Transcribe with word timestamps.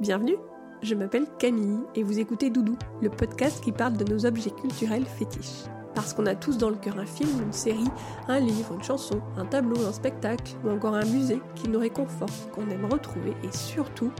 Bienvenue, 0.00 0.36
je 0.82 0.96
m'appelle 0.96 1.28
Camille 1.38 1.78
et 1.94 2.02
vous 2.02 2.18
écoutez 2.18 2.50
Doudou, 2.50 2.76
le 3.00 3.10
podcast 3.10 3.62
qui 3.62 3.70
parle 3.70 3.96
de 3.96 4.04
nos 4.12 4.26
objets 4.26 4.50
culturels 4.50 5.06
fétiches. 5.06 5.66
Parce 5.94 6.12
qu'on 6.12 6.26
a 6.26 6.34
tous 6.34 6.58
dans 6.58 6.68
le 6.68 6.74
cœur 6.74 6.98
un 6.98 7.06
film, 7.06 7.30
une 7.40 7.52
série, 7.52 7.86
un 8.26 8.40
livre, 8.40 8.74
une 8.74 8.82
chanson, 8.82 9.20
un 9.36 9.46
tableau, 9.46 9.86
un 9.86 9.92
spectacle 9.92 10.56
ou 10.64 10.70
encore 10.70 10.94
un 10.94 11.04
musée 11.04 11.40
qui 11.54 11.68
nous 11.68 11.78
réconforte, 11.78 12.50
qu'on 12.50 12.68
aime 12.70 12.86
retrouver 12.86 13.34
et 13.44 13.52
surtout 13.52 14.10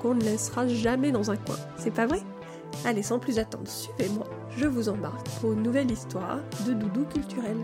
qu'on 0.00 0.14
ne 0.14 0.22
laissera 0.22 0.68
jamais 0.68 1.10
dans 1.10 1.32
un 1.32 1.36
coin. 1.36 1.56
C'est 1.76 1.92
pas 1.92 2.06
vrai? 2.06 2.20
Allez, 2.84 3.02
sans 3.02 3.18
plus 3.18 3.40
attendre, 3.40 3.66
suivez-moi, 3.66 4.26
je 4.56 4.66
vous 4.66 4.88
embarque 4.88 5.28
pour 5.40 5.52
une 5.52 5.64
nouvelle 5.64 5.90
histoire 5.90 6.38
de 6.64 6.74
doudou 6.74 7.06
culturel. 7.06 7.56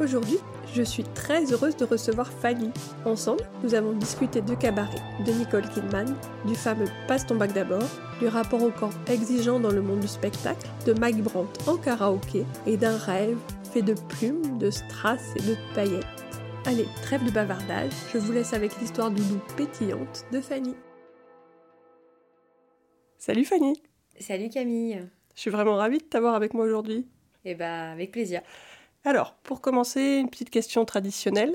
Aujourd'hui, 0.00 0.38
je 0.74 0.82
suis 0.82 1.04
très 1.04 1.52
heureuse 1.52 1.76
de 1.76 1.84
recevoir 1.84 2.32
Fanny. 2.32 2.70
Ensemble, 3.04 3.42
nous 3.62 3.74
avons 3.74 3.92
discuté 3.92 4.40
de 4.40 4.54
cabaret, 4.54 5.02
de 5.26 5.32
Nicole 5.32 5.68
Kidman, 5.68 6.16
du 6.46 6.54
fameux 6.54 6.86
Passe 7.06 7.26
ton 7.26 7.36
bac 7.36 7.52
d'abord, 7.52 7.88
du 8.18 8.26
rapport 8.26 8.62
au 8.62 8.70
corps 8.70 8.94
exigeant 9.08 9.60
dans 9.60 9.70
le 9.70 9.82
monde 9.82 10.00
du 10.00 10.08
spectacle, 10.08 10.66
de 10.86 10.94
Mike 10.94 11.22
Brandt 11.22 11.70
en 11.70 11.76
karaoké 11.76 12.44
et 12.66 12.76
d'un 12.76 12.96
rêve 12.96 13.36
fait 13.72 13.82
de 13.82 13.94
plumes, 14.08 14.58
de 14.58 14.70
strass 14.70 15.34
et 15.36 15.42
de 15.42 15.56
paillettes. 15.74 16.06
Allez, 16.64 16.86
trêve 17.02 17.24
de 17.24 17.30
bavardage, 17.30 17.92
je 18.12 18.18
vous 18.18 18.32
laisse 18.32 18.54
avec 18.54 18.78
l'histoire 18.80 19.10
doudou 19.10 19.40
pétillante 19.56 20.24
de 20.32 20.40
Fanny. 20.40 20.74
Salut 23.18 23.44
Fanny 23.44 23.82
Salut 24.18 24.48
Camille 24.48 25.08
Je 25.34 25.40
suis 25.40 25.50
vraiment 25.50 25.76
ravie 25.76 25.98
de 25.98 26.04
t'avoir 26.04 26.34
avec 26.34 26.54
moi 26.54 26.64
aujourd'hui. 26.64 27.06
Eh 27.44 27.54
bah, 27.54 27.90
avec 27.90 28.12
plaisir. 28.12 28.40
Alors, 29.04 29.34
pour 29.42 29.60
commencer, 29.60 30.18
une 30.20 30.30
petite 30.30 30.50
question 30.50 30.84
traditionnelle, 30.84 31.54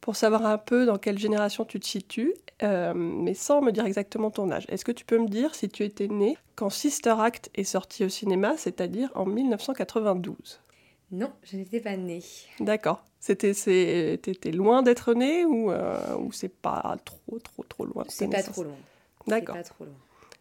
pour 0.00 0.16
savoir 0.16 0.46
un 0.46 0.58
peu 0.58 0.86
dans 0.86 0.98
quelle 0.98 1.18
génération 1.18 1.64
tu 1.64 1.80
te 1.80 1.86
situes, 1.86 2.32
euh, 2.62 2.92
mais 2.94 3.34
sans 3.34 3.60
me 3.60 3.70
dire 3.70 3.84
exactement 3.84 4.30
ton 4.30 4.50
âge. 4.50 4.64
Est-ce 4.68 4.84
que 4.84 4.92
tu 4.92 5.04
peux 5.04 5.18
me 5.18 5.28
dire 5.28 5.54
si 5.54 5.68
tu 5.68 5.84
étais 5.84 6.08
né 6.08 6.38
quand 6.54 6.70
Sister 6.70 7.14
Act 7.18 7.50
est 7.54 7.64
sorti 7.64 8.04
au 8.04 8.08
cinéma, 8.08 8.56
c'est-à-dire 8.56 9.10
en 9.14 9.26
1992 9.26 10.60
Non, 11.10 11.30
je 11.42 11.56
n'étais 11.56 11.80
pas 11.80 11.96
née. 11.96 12.22
D'accord. 12.60 13.04
C'était, 13.20 13.52
t'étais 14.22 14.52
loin 14.52 14.82
d'être 14.82 15.12
né 15.12 15.44
ou, 15.44 15.70
euh, 15.70 16.16
ou 16.18 16.32
c'est 16.32 16.48
pas 16.48 16.96
trop, 17.04 17.38
trop, 17.40 17.64
trop 17.64 17.84
loin 17.84 18.04
C'est 18.08 18.28
pas 18.28 18.42
trop 18.42 18.62
loin. 18.62 18.76
D'accord. 19.26 19.56
C'est 19.56 19.62
pas 19.62 19.68
trop 19.68 19.84
loin. 19.84 19.94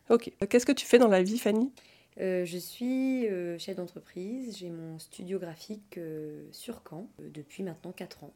Ok. 0.10 0.32
Qu'est-ce 0.50 0.66
que 0.66 0.72
tu 0.72 0.86
fais 0.86 1.00
dans 1.00 1.08
la 1.08 1.24
vie, 1.24 1.40
Fanny? 1.40 1.72
Euh, 2.20 2.46
je 2.46 2.58
suis 2.58 3.28
euh, 3.28 3.58
chef 3.58 3.76
d'entreprise, 3.76 4.58
j'ai 4.58 4.70
mon 4.70 5.00
studio 5.00 5.38
graphique 5.38 5.98
euh, 5.98 6.48
sur 6.52 6.82
Caen 6.90 7.10
depuis 7.20 7.64
maintenant 7.64 7.92
4 7.92 8.24
ans. 8.24 8.34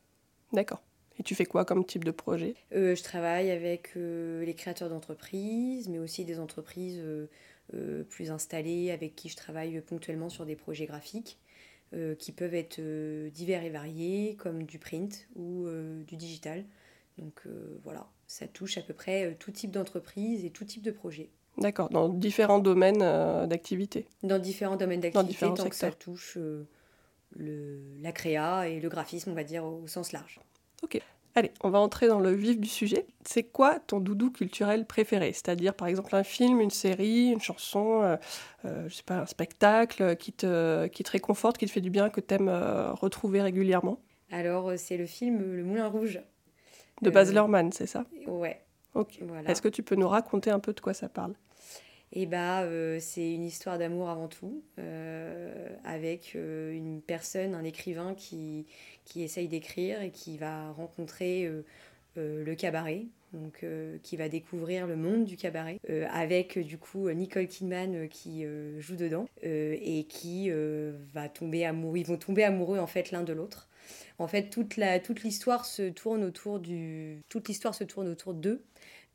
D'accord. 0.51 0.83
Et 1.17 1.23
tu 1.23 1.35
fais 1.35 1.45
quoi 1.45 1.65
comme 1.65 1.85
type 1.85 2.03
de 2.03 2.11
projet? 2.11 2.55
Je 2.71 3.03
travaille 3.03 3.51
avec 3.51 3.95
les 3.95 4.53
créateurs 4.55 4.87
d'entreprises, 4.87 5.89
mais 5.89 5.99
aussi 5.99 6.23
des 6.23 6.39
entreprises 6.39 7.03
plus 8.07 8.31
installées 8.31 8.91
avec 8.91 9.17
qui 9.17 9.27
je 9.27 9.35
travaille 9.35 9.81
ponctuellement 9.81 10.29
sur 10.29 10.45
des 10.45 10.55
projets 10.55 10.85
graphiques 10.85 11.37
qui 12.19 12.31
peuvent 12.31 12.53
être 12.53 12.79
divers 13.31 13.65
et 13.65 13.69
variés, 13.69 14.37
comme 14.37 14.63
du 14.63 14.79
print 14.79 15.27
ou 15.35 15.67
du 16.07 16.15
digital. 16.15 16.63
Donc 17.17 17.41
voilà, 17.83 18.09
ça 18.25 18.47
touche 18.47 18.77
à 18.77 18.81
peu 18.81 18.93
près 18.93 19.35
tout 19.41 19.51
type 19.51 19.71
d'entreprise 19.71 20.45
et 20.45 20.51
tout 20.51 20.63
type 20.63 20.83
de 20.83 20.91
projet. 20.91 21.31
D'accord, 21.59 21.89
dans 21.89 22.09
différents 22.09 22.59
domaines 22.59 23.01
euh, 23.01 23.45
d'activité. 23.45 24.07
Dans 24.23 24.39
différents 24.39 24.77
domaines 24.77 25.01
d'activité, 25.01 25.45
tant 25.45 25.55
secteurs. 25.55 25.69
que 25.69 25.75
ça 25.75 25.91
touche 25.91 26.37
euh, 26.37 26.67
le, 27.35 27.81
la 28.01 28.11
créa 28.11 28.67
et 28.67 28.79
le 28.79 28.87
graphisme, 28.87 29.31
on 29.31 29.35
va 29.35 29.43
dire, 29.43 29.65
au 29.65 29.85
sens 29.87 30.13
large. 30.13 30.39
Ok. 30.83 31.01
Allez, 31.35 31.51
on 31.61 31.69
va 31.69 31.79
entrer 31.79 32.07
dans 32.07 32.19
le 32.19 32.31
vif 32.31 32.59
du 32.59 32.67
sujet. 32.67 33.05
C'est 33.23 33.43
quoi 33.43 33.79
ton 33.79 33.99
doudou 33.99 34.31
culturel 34.31 34.85
préféré? 34.85 35.31
C'est-à-dire, 35.33 35.73
par 35.75 35.87
exemple, 35.87 36.15
un 36.15 36.23
film, 36.23 36.59
une 36.59 36.71
série, 36.71 37.27
une 37.27 37.41
chanson, 37.41 38.01
euh, 38.65 38.87
je 38.87 38.95
sais 38.95 39.03
pas, 39.03 39.19
un 39.19 39.25
spectacle 39.25 40.15
qui 40.15 40.33
te, 40.33 40.87
qui 40.87 41.03
te 41.03 41.11
réconforte, 41.11 41.57
qui 41.57 41.65
te 41.65 41.71
fait 41.71 41.81
du 41.81 41.91
bien, 41.91 42.09
que 42.09 42.19
tu 42.21 42.33
aimes 42.33 42.49
retrouver 42.49 43.41
régulièrement? 43.41 43.99
Alors, 44.31 44.71
c'est 44.77 44.97
le 44.97 45.05
film 45.05 45.55
Le 45.55 45.63
Moulin 45.63 45.87
Rouge. 45.87 46.19
De 47.01 47.09
Baz 47.09 47.31
Luhrmann, 47.31 47.71
c'est 47.71 47.87
ça? 47.87 48.05
Ouais. 48.27 48.59
Ok. 48.95 49.19
Est-ce 49.47 49.61
que 49.61 49.69
tu 49.69 49.83
peux 49.83 49.95
nous 49.95 50.07
raconter 50.07 50.49
un 50.49 50.59
peu 50.59 50.73
de 50.73 50.79
quoi 50.79 50.93
ça 50.93 51.09
parle? 51.09 51.33
Et 52.11 52.25
bah, 52.25 52.61
euh, 52.61 52.97
c'est 52.99 53.33
une 53.33 53.45
histoire 53.45 53.77
d'amour 53.77 54.09
avant 54.09 54.27
tout, 54.27 54.63
euh, 54.79 55.67
avec 55.83 56.33
euh, 56.35 56.73
une 56.73 57.01
personne, 57.01 57.53
un 57.53 57.63
écrivain 57.63 58.15
qui, 58.15 58.65
qui 59.05 59.21
essaye 59.21 59.47
d'écrire 59.47 60.01
et 60.01 60.09
qui 60.09 60.37
va 60.37 60.71
rencontrer 60.71 61.49
le 62.15 62.53
cabaret, 62.55 63.05
donc 63.31 63.65
qui 64.03 64.17
va 64.17 64.27
découvrir 64.27 64.87
le 64.87 64.97
monde 64.97 65.23
du 65.23 65.37
cabaret, 65.37 65.79
avec 66.11 66.59
du 66.59 66.77
coup 66.77 67.09
Nicole 67.09 67.47
Kidman 67.47 68.09
qui 68.09 68.43
joue 68.77 68.97
dedans 68.97 69.25
et 69.41 70.05
qui 70.09 70.51
va 71.13 71.29
tomber 71.29 71.65
amoureux. 71.65 71.97
Ils 71.97 72.05
vont 72.05 72.17
tomber 72.17 72.43
amoureux 72.43 72.79
en 72.79 72.87
fait 72.87 73.11
l'un 73.11 73.23
de 73.23 73.31
l'autre. 73.31 73.69
En 74.17 74.27
fait, 74.27 74.49
toute 74.49 74.75
la 74.75 74.99
toute 74.99 75.23
l'histoire 75.23 75.65
se 75.65 75.89
tourne 75.89 76.25
autour 76.25 76.59
du 76.59 77.21
toute 77.29 77.47
l'histoire 77.47 77.73
se 77.73 77.85
tourne 77.85 78.09
autour 78.09 78.33
d'eux 78.33 78.65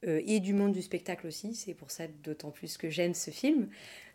et 0.04 0.40
du 0.40 0.52
monde 0.52 0.72
du 0.72 0.82
spectacle 0.82 1.26
aussi. 1.26 1.54
C'est 1.54 1.74
pour 1.74 1.90
ça 1.90 2.04
d'autant 2.22 2.50
plus 2.50 2.76
que 2.76 2.90
j'aime 2.90 3.14
ce 3.14 3.30
film. 3.30 3.68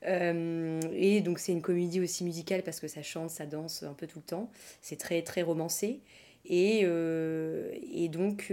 Euh, 0.06 0.80
et 0.94 1.22
donc 1.22 1.40
c'est 1.40 1.52
une 1.52 1.62
comédie 1.62 2.00
aussi 2.00 2.24
musicale 2.24 2.64
parce 2.64 2.80
que 2.80 2.88
ça 2.88 3.02
chante, 3.02 3.30
ça 3.30 3.46
danse 3.46 3.84
un 3.84 3.94
peu 3.94 4.08
tout 4.08 4.20
le 4.20 4.26
temps. 4.26 4.52
C'est 4.82 4.98
très 4.98 5.22
très 5.22 5.42
romancé. 5.42 6.02
Et, 6.46 6.82
euh, 6.84 7.72
et 7.94 8.08
donc 8.08 8.52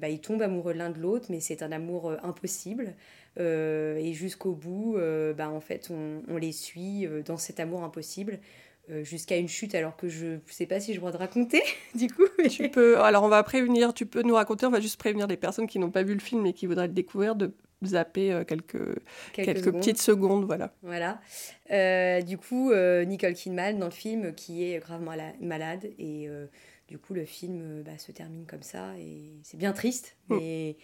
bah, 0.00 0.08
ils 0.08 0.20
tombent 0.20 0.42
amoureux 0.42 0.72
l'un 0.72 0.90
de 0.90 0.98
l'autre, 0.98 1.26
mais 1.30 1.40
c'est 1.40 1.62
un 1.62 1.72
amour 1.72 2.12
impossible. 2.22 2.94
et 3.38 4.12
jusqu'au 4.14 4.52
bout, 4.52 4.96
bah, 5.36 5.48
en 5.48 5.60
fait, 5.60 5.88
on, 5.90 6.22
on 6.28 6.36
les 6.36 6.52
suit 6.52 7.06
dans 7.24 7.36
cet 7.36 7.60
amour 7.60 7.84
impossible. 7.84 8.40
Euh, 8.90 9.04
jusqu'à 9.04 9.36
une 9.36 9.48
chute 9.48 9.74
alors 9.74 9.96
que 9.96 10.08
je 10.08 10.26
ne 10.26 10.38
sais 10.46 10.64
pas 10.64 10.80
si 10.80 10.94
je 10.94 11.00
dois 11.00 11.12
te 11.12 11.18
raconter 11.18 11.62
du 11.94 12.08
coup. 12.08 12.26
Tu 12.48 12.70
peux, 12.70 12.98
alors 13.00 13.22
on 13.22 13.28
va 13.28 13.42
prévenir, 13.42 13.92
tu 13.92 14.06
peux 14.06 14.22
nous 14.22 14.34
raconter, 14.34 14.64
on 14.64 14.70
va 14.70 14.80
juste 14.80 14.98
prévenir 14.98 15.26
les 15.26 15.36
personnes 15.36 15.66
qui 15.66 15.78
n'ont 15.78 15.90
pas 15.90 16.02
vu 16.02 16.14
le 16.14 16.20
film 16.20 16.46
et 16.46 16.54
qui 16.54 16.66
voudraient 16.66 16.86
le 16.86 16.94
découvrir 16.94 17.36
de 17.36 17.52
zapper 17.84 18.32
euh, 18.32 18.44
quelques, 18.44 18.98
quelques, 19.34 19.72
petites 19.72 20.00
secondes. 20.00 20.46
Voilà. 20.46 20.72
voilà. 20.82 21.20
Euh, 21.70 22.22
du 22.22 22.38
coup, 22.38 22.72
Nicole 22.72 23.34
Kidman 23.34 23.78
dans 23.78 23.86
le 23.86 23.92
film 23.92 24.34
qui 24.34 24.64
est 24.64 24.78
gravement 24.78 25.12
malade 25.40 25.90
et 25.98 26.28
du 26.88 26.98
coup 26.98 27.12
le 27.12 27.26
film 27.26 27.82
bah, 27.82 27.98
se 27.98 28.10
termine 28.12 28.46
comme 28.46 28.62
ça 28.62 28.96
et 28.98 29.34
c'est 29.42 29.58
bien 29.58 29.72
triste 29.72 30.16
mm. 30.28 30.36
mais 30.38 30.76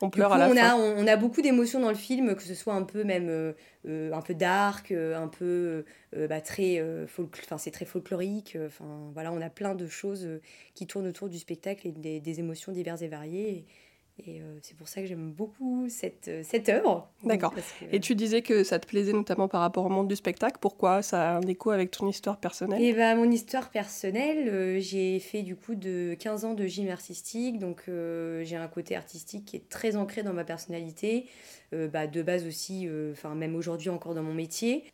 on 0.00 0.10
pleure 0.10 0.32
à 0.32 0.38
la 0.38 0.48
on 0.48 0.54
fin. 0.54 0.74
A, 0.74 0.76
on, 0.76 1.06
a 1.06 1.16
beaucoup 1.16 1.42
d'émotions 1.42 1.80
dans 1.80 1.88
le 1.88 1.96
film, 1.96 2.34
que 2.34 2.42
ce 2.42 2.54
soit 2.54 2.74
un 2.74 2.82
peu 2.82 3.04
même 3.04 3.28
euh, 3.28 3.52
euh, 3.86 4.12
un 4.12 4.20
peu 4.22 4.34
dark, 4.34 4.92
euh, 4.92 5.16
un 5.16 5.28
peu 5.28 5.84
bah, 6.28 6.40
très 6.40 6.82
enfin 7.12 7.58
c'est 7.58 7.70
très 7.70 7.84
folklorique. 7.84 8.56
Enfin 8.66 9.10
voilà, 9.12 9.32
on 9.32 9.40
a 9.40 9.50
plein 9.50 9.74
de 9.74 9.86
choses 9.86 10.28
qui 10.74 10.86
tournent 10.86 11.08
autour 11.08 11.28
du 11.28 11.38
spectacle 11.38 11.86
et 11.86 11.92
des, 11.92 12.20
des 12.20 12.40
émotions 12.40 12.72
diverses 12.72 13.02
et 13.02 13.08
variées. 13.08 13.50
Et 13.50 13.66
euh, 14.26 14.58
c'est 14.62 14.76
pour 14.76 14.88
ça 14.88 15.00
que 15.00 15.06
j'aime 15.06 15.32
beaucoup 15.32 15.88
cette, 15.88 16.28
euh, 16.28 16.42
cette 16.44 16.68
œuvre. 16.68 17.08
D'accord. 17.24 17.54
Et 17.92 18.00
tu 18.00 18.14
disais 18.14 18.42
que 18.42 18.64
ça 18.64 18.78
te 18.78 18.86
plaisait 18.86 19.12
notamment 19.12 19.48
par 19.48 19.60
rapport 19.60 19.86
au 19.86 19.88
monde 19.88 20.08
du 20.08 20.16
spectacle. 20.16 20.58
Pourquoi 20.60 21.02
Ça 21.02 21.30
a 21.30 21.36
un 21.36 21.42
écho 21.42 21.70
avec 21.70 21.90
ton 21.90 22.08
histoire 22.08 22.38
personnelle? 22.38 22.82
Et 22.82 22.88
eh 22.88 22.92
ben, 22.92 23.16
Mon 23.16 23.30
histoire 23.30 23.70
personnelle, 23.70 24.48
euh, 24.48 24.80
j'ai 24.80 25.18
fait 25.20 25.42
du 25.42 25.56
coup 25.56 25.74
de 25.74 26.16
15 26.18 26.44
ans 26.44 26.54
de 26.54 26.66
gym 26.66 26.88
artistique. 26.88 27.58
Donc 27.58 27.84
j'ai 27.86 28.56
un 28.56 28.68
côté 28.68 28.96
artistique 28.96 29.44
qui 29.44 29.56
est 29.56 29.68
très 29.68 29.96
ancré 29.96 30.22
dans 30.22 30.32
ma 30.32 30.44
personnalité. 30.44 31.26
Bah, 31.72 32.06
de 32.06 32.22
base 32.22 32.46
aussi, 32.46 32.88
enfin 33.12 33.34
même 33.34 33.54
aujourd'hui 33.54 33.90
encore 33.90 34.14
dans 34.14 34.22
mon 34.22 34.34
métier. 34.34 34.84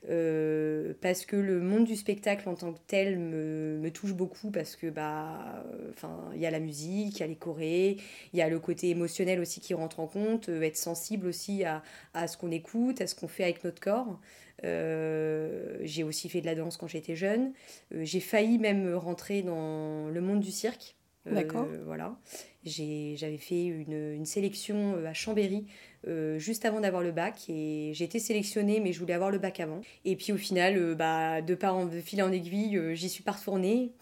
parce 1.01 1.25
que 1.27 1.37
le 1.37 1.61
monde 1.61 1.85
du 1.85 1.97
spectacle 1.97 2.49
en 2.49 2.55
tant 2.55 2.73
que 2.73 2.81
tel 2.87 3.19
me, 3.19 3.91
touche 3.91 4.12
beaucoup. 4.12 4.51
Parce 4.51 4.77
que 4.77 4.89
bah, 4.89 5.65
il 6.35 6.41
y 6.41 6.47
a 6.47 6.51
la 6.51 6.61
musique, 6.61 7.17
il 7.17 7.21
y 7.21 7.23
a 7.23 7.27
les 7.27 7.37
chorés, 7.37 7.97
il 8.33 8.39
y 8.39 8.43
a 8.43 8.49
le 8.49 8.59
côté 8.59 8.91
émotionnel 8.91 9.41
aussi 9.41 9.61
qui 9.61 9.75
rentre 9.75 10.01
en 10.01 10.07
compte, 10.07 10.49
euh, 10.49 10.62
être 10.62 10.77
sensible 10.77 11.26
aussi 11.26 11.65
à, 11.65 11.82
à 12.15 12.26
ce 12.26 12.37
qu'on 12.37 12.50
écoute, 12.50 13.00
à 13.00 13.06
ce 13.06 13.15
qu'on 13.15 13.29
fait 13.29 13.44
avec 13.44 13.65
notre 13.65 13.81
corps. 13.81 14.19
Euh, 14.65 15.79
j'ai 15.82 16.05
aussi 16.05 16.29
fait 16.29 16.41
de 16.41 16.47
la 16.47 16.55
danse 16.55 16.77
quand 16.77 16.87
j'étais 16.87 17.17
jeune. 17.17 17.53
Euh, 17.93 18.05
j'ai 18.05 18.20
failli 18.20 18.59
même 18.59 18.94
rentrer 18.94 19.43
dans 19.43 20.09
le 20.09 20.20
monde 20.20 20.41
du 20.41 20.50
cirque. 20.50 20.97
D'accord. 21.26 21.67
Voilà. 21.87 22.17
J'avais 22.65 23.38
fait 23.38 23.65
une, 23.65 24.12
une, 24.15 24.26
sélection 24.26 24.97
à 25.06 25.15
Chambéry 25.15 25.67
juste 26.37 26.65
avant 26.65 26.81
d'avoir 26.81 27.03
le 27.03 27.12
bac 27.12 27.44
et 27.49 27.93
j'ai 27.94 28.05
été 28.05 28.19
sélectionnée 28.19 28.81
mais 28.81 28.93
je 28.93 29.00
voulais 29.00 29.15
avoir 29.15 29.31
le 29.31 29.38
bac 29.38 29.61
avant. 29.61 29.81
Et 30.05 30.17
puis 30.17 30.32
au 30.32 30.37
final, 30.37 30.94
bah, 30.94 31.41
de, 31.41 31.55
par 31.55 31.76
en, 31.76 31.87
de 31.87 32.00
fil 32.00 32.23
en 32.23 32.31
aiguille, 32.31 32.79
j'y 32.94 33.09
suis 33.09 33.23
pas 33.23 33.32
retournée. 33.32 33.93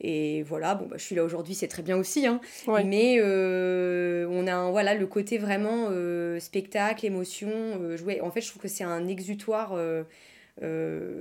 Et 0.00 0.42
voilà, 0.42 0.74
bon, 0.74 0.86
bah, 0.86 0.96
je 0.98 1.04
suis 1.04 1.14
là 1.14 1.24
aujourd'hui, 1.24 1.54
c'est 1.54 1.68
très 1.68 1.82
bien 1.82 1.96
aussi. 1.96 2.26
Hein. 2.26 2.40
Mais 2.84 3.16
euh, 3.20 4.26
on 4.30 4.46
a 4.46 4.70
voilà, 4.70 4.94
le 4.94 5.06
côté 5.06 5.38
vraiment 5.38 5.88
euh, 5.90 6.40
spectacle, 6.40 7.06
émotion, 7.06 7.50
euh, 7.50 7.96
jouer. 7.96 8.20
En 8.20 8.30
fait, 8.30 8.40
je 8.40 8.50
trouve 8.50 8.62
que 8.62 8.68
c'est 8.68 8.84
un 8.84 9.06
exutoire 9.06 9.76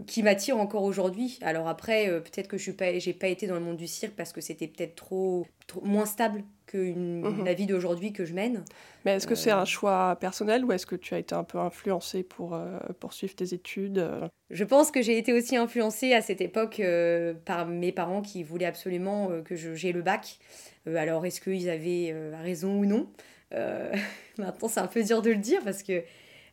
qui 0.05 0.23
m'attire 0.23 0.57
encore 0.57 0.83
aujourd'hui. 0.83 1.39
Alors 1.41 1.67
après, 1.67 2.07
peut-être 2.21 2.47
que 2.47 2.57
je 2.57 2.69
n'ai 2.69 2.77
pas, 2.77 2.85
pas 3.19 3.27
été 3.27 3.47
dans 3.47 3.55
le 3.55 3.61
monde 3.61 3.77
du 3.77 3.87
cirque 3.87 4.13
parce 4.15 4.31
que 4.31 4.41
c'était 4.41 4.67
peut-être 4.67 4.95
trop, 4.95 5.47
trop, 5.65 5.81
moins 5.81 6.05
stable 6.05 6.43
que 6.67 6.77
mhm. 6.77 7.43
la 7.43 7.53
vie 7.53 7.65
d'aujourd'hui 7.65 8.13
que 8.13 8.25
je 8.25 8.33
mène. 8.33 8.63
Mais 9.05 9.13
est-ce 9.13 9.27
que 9.27 9.35
c'est 9.35 9.51
un 9.51 9.65
choix 9.65 10.15
personnel 10.19 10.63
ou 10.63 10.71
est-ce 10.71 10.85
que 10.85 10.95
tu 10.95 11.13
as 11.13 11.19
été 11.19 11.33
un 11.33 11.43
peu 11.43 11.57
influencée 11.57 12.23
pour 12.23 12.59
poursuivre 12.99 13.35
tes 13.35 13.53
études 13.53 14.07
Je 14.49 14.63
pense 14.63 14.91
que 14.91 15.01
j'ai 15.01 15.17
été 15.17 15.33
aussi 15.33 15.57
influencée 15.57 16.13
à 16.13 16.21
cette 16.21 16.41
époque 16.41 16.81
par 17.45 17.65
mes 17.67 17.91
parents 17.91 18.21
qui 18.21 18.43
voulaient 18.43 18.65
absolument 18.65 19.29
que 19.43 19.55
j'ai 19.55 19.91
le 19.91 20.01
bac. 20.01 20.39
alors 20.85 21.25
est-ce 21.25 21.41
qu'ils 21.41 21.69
avaient 21.69 22.13
raison 22.41 22.79
ou 22.79 22.85
non? 22.85 23.07
Maintenant 24.37 24.67
c'est 24.67 24.79
un 24.79 24.87
peu 24.87 25.03
dur 25.03 25.21
de 25.21 25.31
le 25.31 25.37
dire 25.37 25.61
parce 25.63 25.83
que 25.83 26.03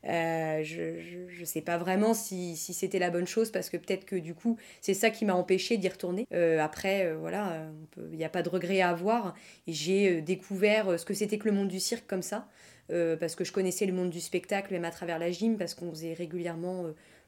euh, 0.07 0.63
je 0.65 1.41
ne 1.41 1.45
sais 1.45 1.61
pas 1.61 1.77
vraiment 1.77 2.15
si, 2.15 2.57
si 2.57 2.73
c'était 2.73 2.99
la 2.99 3.11
bonne 3.11 3.27
chose 3.27 3.51
parce 3.51 3.69
que 3.69 3.77
peut-être 3.77 4.07
que 4.07 4.17
du 4.17 4.35
coup 4.35 4.57
c'est 4.81 4.95
ça 4.95 5.11
qui 5.11 5.25
m'a 5.25 5.35
empêché 5.35 5.77
d'y 5.77 5.89
retourner. 5.89 6.27
Euh, 6.33 6.59
après, 6.59 7.07
euh, 7.07 7.17
voilà, 7.19 7.67
il 8.11 8.17
n'y 8.17 8.25
a 8.25 8.31
pas 8.31 8.43
de 8.43 8.49
regret 8.49 8.81
à 8.81 8.91
avoir. 8.91 9.35
J'ai 9.67 10.23
découvert 10.23 10.99
ce 10.99 11.05
que 11.05 11.15
c'était 11.15 11.39
que 11.39 11.49
le 11.49 11.55
monde 11.55 11.69
du 11.69 11.81
cirque 11.81 12.07
comme 12.07 12.23
ça 12.23 12.49
parce 13.21 13.37
que 13.37 13.45
je 13.45 13.53
connaissais 13.53 13.87
le 13.87 13.93
monde 13.93 14.11
du 14.11 14.19
spectacle 14.19 14.73
même 14.73 14.85
à 14.85 14.91
travers 14.91 15.21
la 15.21 15.31
gym 15.31 15.57
parce 15.57 15.75
qu'on 15.75 15.91
faisait 15.91 16.13
régulièrement 16.13 16.87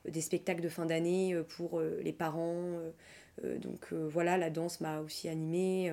des 0.08 0.20
spectacles 0.20 0.60
de 0.60 0.68
fin 0.68 0.86
d'année 0.86 1.36
pour 1.56 1.80
les 1.80 2.12
parents. 2.12 2.80
donc 3.44 3.92
voilà, 3.92 4.36
la 4.36 4.50
danse 4.50 4.80
m'a 4.80 4.98
aussi 4.98 5.28
animée. 5.28 5.92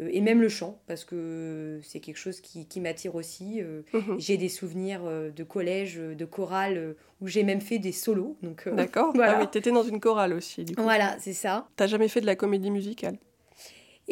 Euh, 0.00 0.08
et 0.12 0.20
même 0.20 0.40
le 0.40 0.48
chant, 0.48 0.80
parce 0.86 1.04
que 1.04 1.80
c'est 1.82 2.00
quelque 2.00 2.16
chose 2.16 2.40
qui, 2.40 2.66
qui 2.66 2.80
m'attire 2.80 3.14
aussi. 3.14 3.60
Euh, 3.60 3.82
mhm. 3.92 4.18
J'ai 4.18 4.36
des 4.36 4.48
souvenirs 4.48 5.02
euh, 5.04 5.30
de 5.30 5.44
collège, 5.44 5.96
de 5.96 6.24
chorale, 6.24 6.96
où 7.20 7.28
j'ai 7.28 7.42
même 7.42 7.60
fait 7.60 7.78
des 7.78 7.92
solos. 7.92 8.36
Donc, 8.42 8.68
D'accord, 8.68 9.12
voilà. 9.14 9.38
ah 9.38 9.40
oui, 9.40 9.48
t'étais 9.50 9.72
dans 9.72 9.82
une 9.82 10.00
chorale 10.00 10.32
aussi, 10.32 10.64
du 10.64 10.74
coup. 10.74 10.82
Voilà, 10.82 11.16
c'est 11.18 11.32
ça. 11.32 11.68
T'as 11.76 11.86
jamais 11.86 12.08
fait 12.08 12.20
de 12.20 12.26
la 12.26 12.36
comédie 12.36 12.70
musicale? 12.70 13.18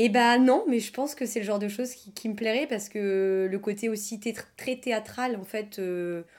Eh 0.00 0.11
ben 0.11 0.38
non, 0.38 0.64
mais 0.69 0.79
je 0.79 0.93
pense 0.93 1.17
que 1.17 1.26
c'est 1.26 1.40
le 1.40 1.44
genre 1.44 1.58
de 1.58 1.67
choses 1.67 1.93
qui, 1.93 2.12
qui, 2.12 2.29
me 2.29 2.37
plairait 2.37 2.69
parce 2.69 2.88
que 2.88 3.49
le 3.50 3.58
côté 3.58 3.88
aussi 3.88 4.20
très 4.56 4.76
théâtral, 4.76 5.35
en 5.35 5.43
fait, 5.43 5.81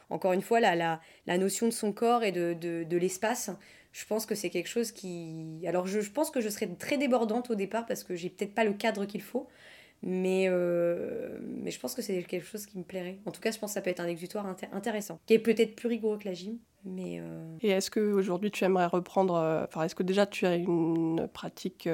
encore 0.10 0.32
une 0.32 0.42
fois, 0.42 0.62
la, 0.62 0.76
la, 0.78 1.02
la, 1.28 1.38
notion 1.38 1.66
de 1.66 1.74
son 1.74 1.92
corps 1.92 2.24
et 2.24 2.32
de, 2.32 2.54
de, 2.54 2.86
de 2.86 2.98
l'espace, 2.98 3.50
je 3.92 4.06
pense 4.06 4.26
que 4.26 4.36
c'est 4.36 4.50
quelque 4.50 4.70
chose 4.70 4.92
qui... 4.92 5.62
Alors 5.66 5.88
je, 5.88 6.00
pense 6.10 6.32
que 6.32 6.42
je 6.42 6.50
serais 6.50 6.68
très 6.68 6.98
débordante 6.98 7.50
au 7.50 7.56
départ 7.56 7.86
parce 7.86 8.04
que 8.04 8.16
j'ai 8.16 8.30
peut-être 8.30 8.54
pas 8.54 8.64
le 8.64 8.74
cadre 8.74 9.06
qu'il 9.06 9.22
faut, 9.22 9.48
mais, 10.04 10.46
euh, 10.48 11.40
mais 11.42 11.72
je 11.72 11.80
pense 11.80 11.96
que 11.96 12.02
c'est 12.02 12.22
quelque 12.24 12.46
chose 12.46 12.66
qui 12.66 12.78
me 12.78 12.84
plairait. 12.84 13.20
En 13.26 13.32
tout 13.32 13.42
cas, 13.42 13.52
je 13.52 13.60
pense 13.60 13.72
que 13.72 13.74
ça 13.74 13.82
peut 13.82 13.90
être 13.90 14.00
un 14.00 14.08
exutoire 14.08 14.46
intéressant, 14.72 15.20
qui 15.26 15.34
est 15.34 15.40
peut-être 15.40 15.76
plus 15.76 15.88
rigoureux 15.88 16.18
que 16.18 16.26
la 16.26 16.34
gym. 16.34 16.58
Mais 16.86 17.20
euh, 17.20 17.58
Et 17.62 17.70
est-ce 17.70 17.92
qu'aujourd'hui 17.92 18.52
tu 18.52 18.64
aimerais 18.64 18.86
reprendre... 18.86 19.36
Euh, 19.36 19.66
enfin, 19.66 19.84
est-ce 19.84 19.96
que 19.96 20.04
déjà 20.04 20.26
tu 20.26 20.46
as 20.46 20.56
une 20.56 21.28
pratique 21.34 21.90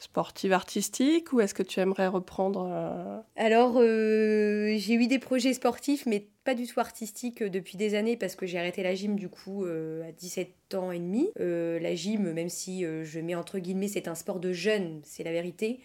sportive 0.00 0.54
artistique 0.54 1.32
ou 1.34 1.40
est-ce 1.40 1.52
que 1.52 1.62
tu 1.62 1.78
aimerais 1.78 2.06
reprendre 2.06 2.66
euh, 2.72 3.20
Alors, 3.36 3.74
euh, 3.76 4.74
j'ai 4.78 4.94
eu 4.94 5.06
des 5.06 5.18
projets 5.18 5.52
sportifs, 5.52 6.06
mais 6.06 6.26
pas 6.42 6.54
du 6.54 6.66
tout 6.66 6.80
artistiques 6.80 7.42
euh, 7.42 7.50
depuis 7.50 7.76
des 7.76 7.94
années 7.94 8.16
parce 8.16 8.34
que 8.34 8.46
j'ai 8.46 8.58
arrêté 8.58 8.82
la 8.82 8.94
gym 8.94 9.16
du 9.16 9.28
coup 9.28 9.66
à 9.66 10.10
17 10.10 10.74
ans 10.74 10.90
et 10.90 10.98
demi. 10.98 11.28
la 11.36 11.94
gym, 11.94 12.32
même 12.32 12.48
si 12.48 12.82
je 12.82 13.20
mets 13.20 13.34
entre 13.34 13.58
guillemets, 13.58 13.88
c'est 13.88 14.08
un 14.08 14.14
sport 14.14 14.40
de 14.40 14.52
jeunes, 14.52 15.00
c'est 15.04 15.22
la 15.22 15.32
vérité. 15.32 15.80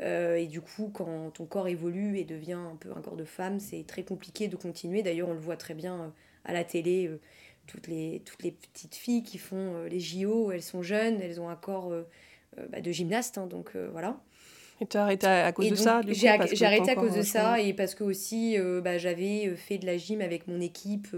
et 0.00 0.46
du 0.46 0.60
coup, 0.60 0.90
quand 0.92 1.30
ton 1.30 1.46
corps 1.46 1.68
évolue 1.68 2.18
et 2.18 2.24
devient 2.24 2.58
un 2.72 2.76
peu 2.76 2.90
un 2.96 3.00
corps 3.00 3.16
de 3.16 3.24
femme, 3.24 3.60
c'est 3.60 3.86
très 3.86 4.02
compliqué 4.02 4.48
de 4.48 4.56
continuer. 4.56 5.02
D'ailleurs, 5.02 5.28
on 5.28 5.34
le 5.34 5.38
voit 5.38 5.56
très 5.56 5.74
bien 5.74 6.12
à 6.44 6.52
la 6.52 6.64
télé. 6.64 7.08
toutes, 7.68 7.86
les, 7.86 8.20
toutes 8.24 8.42
les 8.42 8.50
petites 8.50 8.96
filles 8.96 9.22
qui 9.22 9.38
font 9.38 9.84
les 9.84 10.00
JO, 10.00 10.50
elles 10.50 10.62
sont 10.62 10.82
jeunes, 10.82 11.20
elles 11.20 11.40
ont 11.40 11.48
un 11.48 11.56
corps 11.56 11.92
euh, 11.92 12.08
bah, 12.70 12.80
de 12.80 12.90
gymnaste, 12.90 13.38
hein, 13.38 13.46
donc 13.46 13.72
euh, 13.74 13.88
voilà. 13.92 14.20
Et 14.80 14.86
tu 14.86 14.96
as 14.96 15.04
arrêté 15.04 15.26
à 15.26 15.52
cause 15.52 15.68
de 15.68 15.74
ça 15.74 16.00
J'ai 16.08 16.28
arrêté 16.28 16.90
à 16.90 16.94
cause 16.94 17.14
de 17.14 17.22
ça 17.22 17.60
et 17.60 17.74
parce 17.74 17.94
que 17.94 18.02
aussi 18.02 18.58
euh, 18.58 18.80
bah, 18.80 18.96
j'avais 18.98 19.54
fait 19.54 19.78
de 19.78 19.86
la 19.86 19.98
gym 19.98 20.20
avec 20.20 20.48
mon 20.48 20.60
équipe 20.60 21.08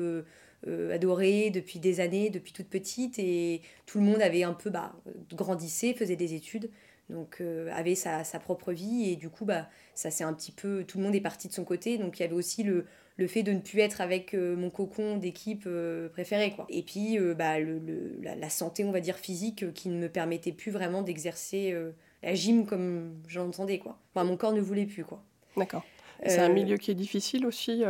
adorée 0.93 1.51
depuis 1.51 1.79
des 1.79 2.01
années, 2.01 2.31
depuis 2.31 2.53
toute 2.53 2.69
petite 2.69 3.19
et 3.19 3.63
tout 3.87 3.99
le 3.99 4.05
monde 4.05 4.21
avait 4.21 4.43
un 4.43 4.53
peu 4.53 4.71
bah, 4.71 4.93
grandissé, 5.33 5.95
faisait 5.95 6.17
des 6.17 6.35
études 6.35 6.71
donc 7.11 7.43
avait 7.73 7.97
sa, 7.97 8.25
sa, 8.25 8.39
propre 8.39 8.73
vie 8.73 9.11
et 9.11 9.17
du 9.17 9.29
coup 9.29 9.45
bah 9.45 9.69
ça 9.95 10.11
c'est 10.11 10.25
un 10.25 10.33
petit 10.33 10.53
peu 10.53 10.85
tout 10.85 10.99
le 10.99 11.05
monde 11.05 11.15
est 11.15 11.21
parti 11.21 11.49
de 11.49 11.53
son 11.53 11.65
côté 11.65 11.99
donc 11.99 12.19
il 12.19 12.23
y 12.23 12.25
avait 12.25 12.35
aussi 12.35 12.63
le, 12.63 12.87
le 13.23 13.29
fait 13.29 13.45
de 13.45 13.53
ne 13.53 13.61
plus 13.61 13.79
être 13.79 14.01
avec 14.01 14.35
euh, 14.35 14.57
mon 14.57 14.69
cocon 14.69 15.17
d'équipe 15.17 15.63
euh, 15.67 16.09
préféré 16.09 16.51
quoi. 16.51 16.67
Et 16.69 16.83
puis 16.83 17.19
euh, 17.19 17.35
bah, 17.35 17.61
le, 17.61 17.81
la, 18.21 18.51
santé 18.51 18.85
on 18.85 18.91
va 18.91 19.01
dire 19.01 19.17
physique 19.17 19.73
qui 19.73 19.89
ne 19.89 19.97
me 19.97 20.09
permettait 20.09 20.51
plus 20.51 20.73
vraiment 20.73 21.03
d'exercer 21.03 21.75
la 22.23 22.35
gym 22.35 22.67
comme 22.67 23.15
j'entendais 23.29 23.79
quoi. 23.79 23.97
Enfin, 24.15 24.25
mon 24.25 24.37
corps 24.37 24.53
ne 24.53 24.61
voulait 24.61 24.87
plus 24.87 25.05
quoi. 25.05 25.23
D'accord. 25.57 25.85
C'est 26.27 26.39
un 26.39 26.49
milieu 26.49 26.77
qui 26.77 26.91
est 26.91 26.95
difficile 26.95 27.47
aussi 27.47 27.85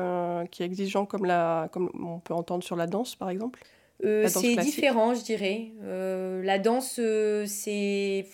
qui 0.51 0.63
est 0.63 0.67
exigeant 0.67 1.07
comme 1.07 1.25
la 1.25 1.69
comme 1.73 1.91
on 1.95 2.19
peut 2.19 2.35
entendre 2.35 2.63
sur 2.63 2.77
la 2.77 2.87
danse 2.87 3.17
par 3.17 3.31
exemple? 3.31 3.61
C'est 4.01 4.57
différent 4.57 5.15
je 5.15 5.23
dirais. 5.23 5.73
La 5.83 6.59
danse 6.59 7.01
c'est 7.47 8.27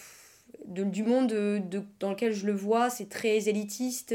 du 0.69 1.03
monde 1.03 1.29
de, 1.29 1.83
dans 1.99 2.11
lequel 2.11 2.33
je 2.33 2.47
le 2.47 2.53
vois, 2.53 2.91
c'est 2.91 3.09
très 3.09 3.49
élitiste 3.49 4.15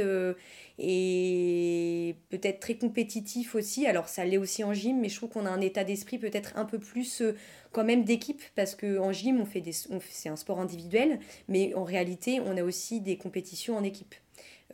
et 0.79 2.15
peut-être 2.29 2.59
très 2.59 2.75
compétitif 2.75 3.55
aussi. 3.55 3.85
Alors 3.85 4.09
ça 4.09 4.25
l'est 4.25 4.37
aussi 4.37 4.63
en 4.63 4.73
gym, 4.73 4.99
mais 4.99 5.09
je 5.09 5.15
trouve 5.15 5.29
qu'on 5.29 5.45
a 5.45 5.49
un 5.49 5.61
état 5.61 5.83
d'esprit 5.83 6.17
peut-être 6.17 6.53
un 6.55 6.65
peu 6.65 6.79
plus 6.79 7.21
euh, 7.21 7.35
quand 7.71 7.83
même 7.83 8.03
d'équipe 8.03 8.41
parce 8.55 8.75
qu'en 8.75 9.11
gym, 9.11 9.39
on 9.39 9.45
fait 9.45 9.61
des, 9.61 9.71
c'est 9.71 10.29
un 10.29 10.35
sport 10.35 10.59
individuel, 10.59 11.19
mais 11.47 11.73
en 11.75 11.83
réalité, 11.83 12.39
on 12.39 12.57
a 12.57 12.63
aussi 12.63 13.01
des 13.01 13.17
compétitions 13.17 13.77
en 13.77 13.83
équipe. 13.83 14.15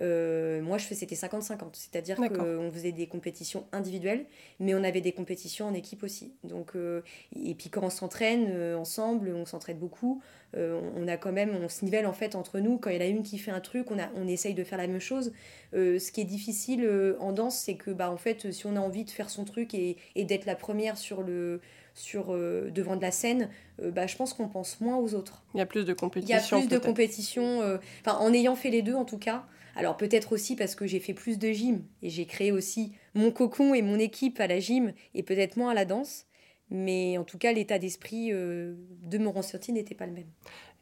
Euh, 0.02 0.62
moi, 0.62 0.78
je 0.78 0.86
fais 0.86 0.96
c'était 0.96 1.16
50-50, 1.16 1.70
c'est-à-dire 1.74 2.18
qu'on 2.18 2.72
faisait 2.72 2.92
des 2.92 3.08
compétitions 3.08 3.66
individuelles, 3.72 4.26
mais 4.60 4.74
on 4.76 4.84
avait 4.84 5.02
des 5.02 5.12
compétitions 5.12 5.68
en 5.68 5.74
équipe 5.74 6.04
aussi. 6.04 6.34
Donc, 6.44 6.76
euh, 6.76 7.02
et 7.36 7.56
puis 7.56 7.70
quand 7.70 7.84
on 7.84 7.90
s'entraîne 7.90 8.76
ensemble, 8.76 9.34
on 9.36 9.46
s'entraîne 9.46 9.78
beaucoup, 9.78 10.22
euh, 10.58 10.80
on 10.96 11.08
a 11.08 11.18
quand 11.18 11.32
même, 11.32 11.56
on 11.64 11.70
se 11.70 11.86
nivelle 11.86 12.08
en 12.08 12.14
fait 12.14 12.36
entre 12.36 12.60
nous. 12.60 12.78
Quand 12.78 12.90
il 12.90 12.96
y 12.96 13.00
en 13.00 13.06
a 13.06 13.08
une 13.08 13.24
qui 13.24 13.38
fait 13.38 13.52
un 13.52 13.60
truc, 13.60 13.92
on, 13.92 14.00
a, 14.00 14.10
on 14.16 14.28
essaye 14.28 14.54
de 14.54 14.64
faire 14.64 14.78
la 14.78 14.88
même 14.88 15.00
chose. 15.00 15.32
Euh, 15.74 16.00
ce 16.00 16.12
qui 16.12 16.22
est 16.22 16.26
difficile 16.26 16.84
euh, 16.84 17.16
en 17.20 17.32
danse, 17.32 17.58
c'est 17.58 17.76
que 17.76 17.92
bah, 17.92 18.10
en 18.10 18.18
fait, 18.18 18.52
si 18.52 18.66
on 18.66 18.76
a 18.76 18.80
envie 18.80 19.04
de 19.04 19.12
faire 19.12 19.30
son 19.30 19.46
truc 19.46 19.74
et, 19.74 19.98
d'être 20.16 20.46
la 20.46 20.56
première 20.56 20.98
sur 20.98 21.22
le, 21.22 21.62
sur, 21.94 22.34
devant 22.34 22.96
de 22.96 23.02
la 23.02 23.12
scène, 23.12 23.50
bah, 23.82 24.08
je 24.08 24.16
pense 24.16 24.34
qu'on 24.34 24.48
pense 24.48 24.82
moins 24.82 24.98
aux 24.98 25.14
autres. 25.14 25.44
Il 25.54 25.60
y 25.60 25.62
a 25.62 25.66
plus 25.66 25.86
de 25.86 25.94
compétition. 25.94 26.58
Il 26.58 26.62
y 26.62 26.66
a 26.66 26.68
plus 26.68 26.68
de 26.68 26.78
compétition, 26.78 27.62
enfin 28.02 28.18
en 28.18 28.34
ayant 28.34 28.56
fait 28.56 28.70
les 28.70 28.82
deux 28.82 28.96
en 28.96 29.06
tout 29.06 29.18
cas. 29.18 29.46
Alors 29.80 29.96
peut-être 29.96 30.34
aussi 30.34 30.58
parce 30.58 30.76
que 30.76 30.86
j'ai 30.86 31.00
fait 31.00 31.14
plus 31.14 31.40
de 31.40 31.54
gym 31.54 31.84
et 32.02 32.10
j'ai 32.10 32.26
créé 32.26 32.52
aussi 32.52 32.92
mon 33.16 33.32
cocon 33.32 33.74
et 33.74 33.82
mon 33.82 33.98
équipe 33.98 34.38
à 34.42 34.48
la 34.48 34.60
gym 34.60 34.92
et 35.16 35.24
peut-être 35.24 35.56
moins 35.56 35.72
à 35.72 35.74
la 35.74 35.86
danse. 35.86 36.26
Mais 36.70 37.18
en 37.18 37.24
tout 37.24 37.38
cas, 37.38 37.54
l'état 37.54 37.80
d'esprit 37.80 38.34
euh, 38.34 38.76
de 39.04 39.18
mon 39.18 39.32
ressenti 39.32 39.72
n'était 39.72 39.96
pas 39.96 40.06
le 40.06 40.12
même. 40.12 40.28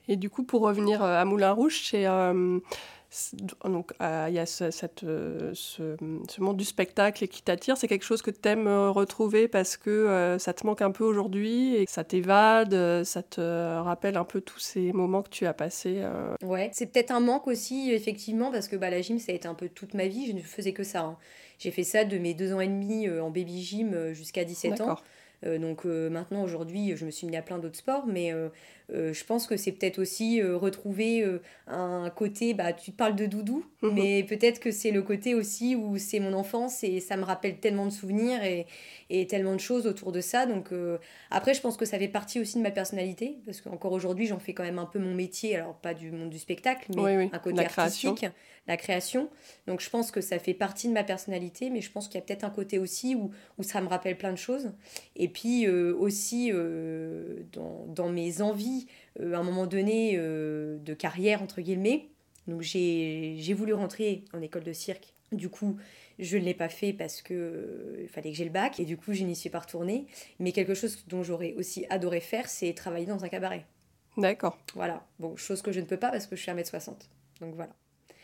Et 0.07 0.15
du 0.15 0.31
coup, 0.31 0.43
pour 0.43 0.61
revenir 0.61 1.03
euh, 1.03 1.21
à 1.21 1.25
Moulin 1.25 1.51
Rouge, 1.51 1.83
c'est 1.85 2.07
euh, 2.07 2.59
donc 3.63 3.93
il 3.99 4.33
y 4.33 4.39
a 4.39 4.45
ce, 4.45 4.71
cette, 4.71 5.01
ce, 5.01 6.41
monde 6.41 6.57
du 6.57 6.65
spectacle 6.65 7.27
qui 7.27 7.41
t'attire. 7.41 7.77
C'est 7.77 7.87
quelque 7.87 8.05
chose 8.05 8.21
que 8.21 8.31
tu 8.31 8.49
aimes 8.49 8.67
retrouver 8.67 9.47
parce 9.47 9.77
que 9.77 10.37
ça 10.39 10.53
te 10.53 10.65
manque 10.65 10.81
un 10.81 10.91
peu 10.91 11.03
aujourd'hui 11.03 11.75
et 11.75 11.85
ça 11.87 12.03
t'évade, 12.03 13.03
ça 13.03 13.23
te 13.23 13.41
rappelle 13.79 14.17
un 14.17 14.25
peu 14.25 14.41
tous 14.41 14.59
ces 14.59 14.91
moments 14.91 15.21
que 15.21 15.29
tu 15.29 15.45
as 15.45 15.53
passés. 15.53 16.03
Ouais, 16.43 16.69
c'est 16.73 16.87
peut-être 16.87 17.11
un 17.11 17.19
manque 17.19 17.47
aussi 17.47 17.91
effectivement 17.91 18.51
parce 18.51 18.67
que 18.67 18.75
bah, 18.75 18.89
la 18.89 19.01
gym 19.01 19.19
ça 19.19 19.31
a 19.31 19.35
été 19.35 19.47
un 19.47 19.55
peu 19.55 19.69
toute 19.69 19.93
ma 19.93 20.07
vie. 20.07 20.27
Je 20.27 20.33
ne 20.33 20.41
faisais 20.41 20.73
que 20.73 20.83
ça. 20.83 21.01
Hein. 21.01 21.17
J'ai 21.59 21.71
fait 21.71 21.83
ça 21.83 22.03
de 22.03 22.17
mes 22.17 22.33
deux 22.33 22.53
ans 22.53 22.59
et 22.59 22.67
demi 22.67 23.09
en 23.09 23.31
baby 23.31 23.63
gym 23.63 24.13
jusqu'à 24.13 24.43
17 24.43 24.81
ans. 24.81 24.97
Euh, 25.45 25.59
donc 25.59 25.85
euh, 25.85 26.09
maintenant, 26.09 26.43
aujourd'hui, 26.43 26.95
je 26.95 27.05
me 27.05 27.11
suis 27.11 27.27
mis 27.27 27.35
à 27.35 27.41
plein 27.41 27.59
d'autres 27.59 27.77
sports, 27.77 28.05
mais 28.07 28.33
euh, 28.33 28.49
je 28.89 29.23
pense 29.25 29.47
que 29.47 29.57
c'est 29.57 29.71
peut-être 29.71 29.99
aussi 29.99 30.41
retrouver 30.41 31.25
un 31.67 32.09
côté, 32.09 32.53
bah, 32.53 32.73
tu 32.73 32.91
parles 32.91 33.15
de 33.15 33.25
doudou, 33.25 33.65
mhm. 33.81 33.93
mais 33.93 34.23
peut-être 34.23 34.59
que 34.59 34.71
c'est 34.71 34.91
le 34.91 35.01
côté 35.01 35.35
aussi 35.35 35.75
où 35.75 35.97
c'est 35.97 36.19
mon 36.19 36.33
enfance 36.33 36.83
et 36.83 36.99
ça 36.99 37.17
me 37.17 37.23
rappelle 37.23 37.57
tellement 37.57 37.85
de 37.85 37.91
souvenirs 37.91 38.43
et, 38.43 38.65
et 39.09 39.27
tellement 39.27 39.53
de 39.53 39.59
choses 39.59 39.87
autour 39.87 40.11
de 40.11 40.21
ça. 40.21 40.45
Donc 40.45 40.69
après, 41.31 41.53
je 41.53 41.61
pense 41.61 41.75
que 41.77 41.85
ça 41.85 41.99
fait 41.99 42.07
partie 42.07 42.39
aussi 42.39 42.57
de 42.57 42.63
ma 42.63 42.71
personnalité, 42.71 43.37
parce 43.45 43.61
qu'encore 43.61 43.91
aujourd'hui, 43.91 44.27
j'en 44.27 44.39
fais 44.39 44.53
quand 44.53 44.63
même 44.63 44.79
un 44.79 44.85
peu 44.85 44.99
mon 44.99 45.13
métier, 45.13 45.55
alors 45.55 45.75
pas 45.75 45.93
du 45.93 46.11
monde 46.11 46.29
du 46.29 46.39
spectacle, 46.39 46.91
mais 46.95 47.29
un 47.31 47.39
côté 47.39 47.65
artistique 47.65 48.25
la 48.67 48.77
création. 48.77 49.29
Donc 49.65 49.81
je 49.81 49.89
pense 49.89 50.11
que 50.11 50.21
ça 50.21 50.39
fait 50.39 50.53
partie 50.53 50.87
de 50.87 50.93
ma 50.93 51.03
personnalité, 51.03 51.69
mais 51.69 51.81
je 51.81 51.91
pense 51.91 52.07
qu'il 52.07 52.15
y 52.15 52.17
a 52.17 52.21
peut-être 52.21 52.43
un 52.43 52.49
côté 52.49 52.79
aussi 52.79 53.15
où, 53.15 53.31
où, 53.57 53.63
ça 53.63 53.81
me 53.81 53.87
rappelle 53.87 54.17
plein 54.17 54.31
de 54.31 54.37
choses. 54.37 54.71
Et 55.15 55.29
puis 55.29 55.65
euh, 55.65 55.95
aussi 55.97 56.51
euh, 56.53 57.43
dans, 57.53 57.85
dans, 57.87 58.09
mes 58.09 58.41
envies, 58.41 58.76
euh, 59.19 59.33
à 59.33 59.39
un 59.39 59.43
moment 59.43 59.67
donné, 59.67 60.17
de 60.17 60.93
carrière, 60.93 61.41
entre 61.41 61.61
guillemets. 61.61 62.09
Donc 62.47 62.61
j'ai 62.61 63.53
voulu 63.53 63.73
rentrer 63.73 64.23
en 64.33 64.41
école 64.41 64.63
de 64.63 64.73
cirque. 64.73 65.13
Du 65.33 65.49
coup, 65.49 65.77
je 66.19 66.37
ne 66.37 66.43
l'ai 66.43 66.53
pas 66.53 66.69
fait 66.69 66.93
parce 66.93 67.21
que 67.21 67.97
il 68.01 68.07
fallait 68.07 68.31
que 68.31 68.37
j'ai 68.37 68.45
le 68.45 68.51
bac 68.51 68.79
et 68.79 68.85
du 68.85 68.95
coup, 68.95 69.13
je 69.13 69.23
n'y 69.23 69.35
suis 69.35 69.49
pas 69.49 69.59
retournée. 69.59 70.07
Mais 70.39 70.53
quelque 70.53 70.73
chose 70.73 71.03
dont 71.07 71.23
j'aurais 71.23 71.53
aussi 71.53 71.85
adoré 71.89 72.21
faire, 72.21 72.47
c'est 72.47 72.73
travailler 72.73 73.05
dans 73.05 73.25
un 73.25 73.29
cabaret. 73.29 73.65
D'accord. 74.17 74.57
Voilà. 74.73 75.05
Bon, 75.19 75.35
chose 75.35 75.61
que 75.61 75.71
je 75.71 75.79
ne 75.79 75.85
peux 75.85 75.97
pas 75.97 76.09
parce 76.09 76.25
que 76.25 76.35
je 76.35 76.41
suis 76.41 76.51
1m60. 76.51 76.93
Donc 77.41 77.55
voilà. 77.55 77.73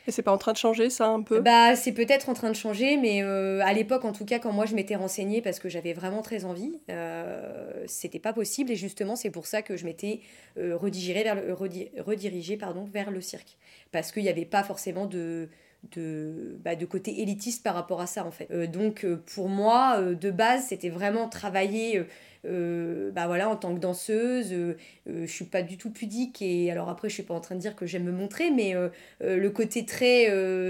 Et 0.05 0.11
c'est 0.11 0.21
pas 0.21 0.33
en 0.33 0.37
train 0.37 0.51
de 0.51 0.57
changer 0.57 0.89
ça 0.89 1.07
un 1.07 1.21
peu? 1.21 1.39
Bah 1.39 1.75
c'est 1.75 1.93
peut-être 1.93 2.29
en 2.29 2.33
train 2.33 2.49
de 2.49 2.55
changer, 2.55 2.97
mais 2.97 3.23
euh, 3.23 3.61
à 3.63 3.73
l'époque 3.73 4.03
en 4.03 4.11
tout 4.11 4.25
cas 4.25 4.39
quand 4.39 4.51
moi 4.51 4.65
je 4.65 4.75
m'étais 4.75 4.95
renseignée 4.95 5.41
parce 5.41 5.59
que 5.59 5.69
j'avais 5.69 5.93
vraiment 5.93 6.21
très 6.21 6.43
envie, 6.45 6.79
euh, 6.89 7.83
c'était 7.87 8.19
pas 8.19 8.33
possible. 8.33 8.71
Et 8.71 8.75
justement 8.75 9.15
c'est 9.15 9.29
pour 9.29 9.47
ça 9.47 9.61
que 9.61 9.77
je 9.77 9.85
m'étais 9.85 10.19
euh, 10.57 10.75
redirigée 10.75 11.23
vers 11.23 11.35
le, 11.35 11.53
redirigée 12.01 12.57
pardon 12.57 12.83
vers 12.83 13.11
le 13.11 13.21
cirque. 13.21 13.57
Parce 13.91 14.11
qu'il 14.11 14.23
n'y 14.23 14.29
avait 14.29 14.45
pas 14.45 14.63
forcément 14.63 15.05
de 15.05 15.49
de, 15.91 16.57
bah, 16.63 16.77
de 16.77 16.85
côté 16.85 17.21
élitiste 17.21 17.61
par 17.61 17.75
rapport 17.75 17.99
à 17.99 18.07
ça 18.07 18.25
en 18.25 18.31
fait. 18.31 18.49
donc 18.71 19.05
pour 19.35 19.49
moi, 19.49 19.99
de 20.01 20.31
base, 20.31 20.67
c'était 20.67 20.87
vraiment 20.87 21.27
travailler 21.27 22.05
euh, 22.45 23.11
bah 23.11 23.27
voilà, 23.27 23.49
en 23.49 23.55
tant 23.55 23.73
que 23.73 23.79
danseuse, 23.79 24.51
euh, 24.51 24.75
euh, 25.07 25.25
je 25.25 25.31
suis 25.31 25.45
pas 25.45 25.61
du 25.61 25.77
tout 25.77 25.89
pudique. 25.91 26.41
Et 26.41 26.71
alors 26.71 26.89
après, 26.89 27.09
je 27.09 27.13
suis 27.13 27.23
pas 27.23 27.33
en 27.33 27.39
train 27.39 27.55
de 27.55 27.59
dire 27.59 27.75
que 27.75 27.85
j'aime 27.85 28.03
me 28.03 28.11
montrer, 28.11 28.51
mais 28.51 28.75
le 29.21 29.49
côté 29.49 29.85
très, 29.85 30.29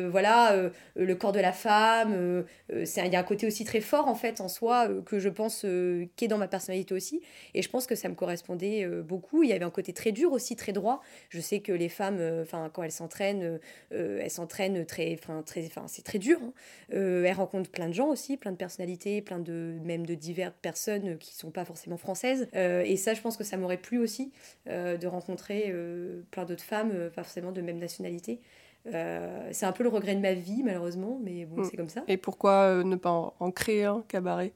voilà, 0.09 0.71
le 0.95 1.15
corps 1.15 1.31
de 1.31 1.39
la 1.39 1.51
femme, 1.51 2.45
il 2.69 2.85
y 2.85 3.15
a 3.15 3.19
un 3.19 3.23
côté 3.23 3.47
aussi 3.47 3.63
très 3.63 3.81
fort 3.81 4.07
en 4.07 4.15
fait 4.15 4.41
en 4.41 4.47
soi 4.47 4.87
que 5.05 5.19
je 5.19 5.29
pense 5.29 5.65
qui 6.15 6.25
est 6.25 6.27
dans 6.27 6.37
ma 6.37 6.47
personnalité 6.47 6.93
aussi. 6.93 7.21
Et 7.53 7.61
je 7.61 7.69
pense 7.69 7.87
que 7.87 7.95
ça 7.95 8.09
me 8.09 8.15
correspondait 8.15 8.87
beaucoup. 9.03 9.43
Il 9.43 9.49
y 9.49 9.53
avait 9.53 9.65
un 9.65 9.69
côté 9.69 9.93
très 9.93 10.11
dur 10.11 10.31
aussi, 10.31 10.55
très 10.55 10.73
droit. 10.73 11.01
Je 11.29 11.39
sais 11.39 11.59
que 11.59 11.71
les 11.71 11.89
femmes, 11.89 12.19
enfin 12.41 12.69
quand 12.73 12.83
elles 12.83 12.91
s'entraînent, 12.91 13.59
elles 13.91 14.31
s'entraînent 14.31 14.85
très, 14.85 15.13
enfin 15.13 15.43
très, 15.45 15.65
enfin 15.65 15.85
c'est 15.87 16.03
très 16.03 16.19
dur. 16.19 16.39
Hein. 16.43 16.53
elles 16.91 17.33
rencontrent 17.33 17.71
plein 17.71 17.87
de 17.87 17.93
gens 17.93 18.07
aussi, 18.07 18.37
plein 18.37 18.51
de 18.51 18.57
personnalités, 18.57 19.21
plein 19.21 19.39
de 19.39 19.75
même 19.83 20.05
de 20.05 20.15
diverses 20.15 20.55
personnes 20.61 21.17
qui 21.17 21.35
sont 21.35 21.51
pas 21.51 21.62
forcément 21.65 21.97
française. 21.97 22.47
Euh, 22.55 22.83
et 22.85 22.97
ça, 22.97 23.13
je 23.13 23.21
pense 23.21 23.37
que 23.37 23.43
ça 23.43 23.57
m'aurait 23.57 23.77
plu 23.77 23.97
aussi 23.97 24.31
euh, 24.67 24.97
de 24.97 25.07
rencontrer 25.07 25.65
euh, 25.67 26.21
plein 26.31 26.45
d'autres 26.45 26.63
femmes, 26.63 26.91
pas 27.15 27.23
forcément 27.23 27.51
de 27.51 27.61
même 27.61 27.79
nationalité. 27.79 28.39
c'est 28.85 29.65
un 29.65 29.71
peu 29.71 29.83
le 29.83 29.89
regret 29.89 30.15
de 30.15 30.21
ma 30.21 30.33
vie, 30.33 30.63
malheureusement, 30.63 31.19
mais 31.23 31.45
bon, 31.45 31.61
mm. 31.61 31.69
c'est 31.69 31.77
comme 31.77 31.89
ça. 31.89 32.03
Et 32.07 32.17
pourquoi 32.17 32.83
ne 32.83 32.95
pas 32.95 33.33
en, 33.39 33.51
créer 33.51 33.85
un 33.85 34.03
cabaret? 34.07 34.53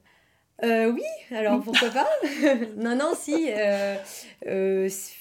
Oui, 0.62 1.04
alors 1.30 1.62
pourquoi 1.62 1.90
pas? 1.90 2.08
Non, 2.76 2.96
non, 2.96 3.12
si. 3.14 3.48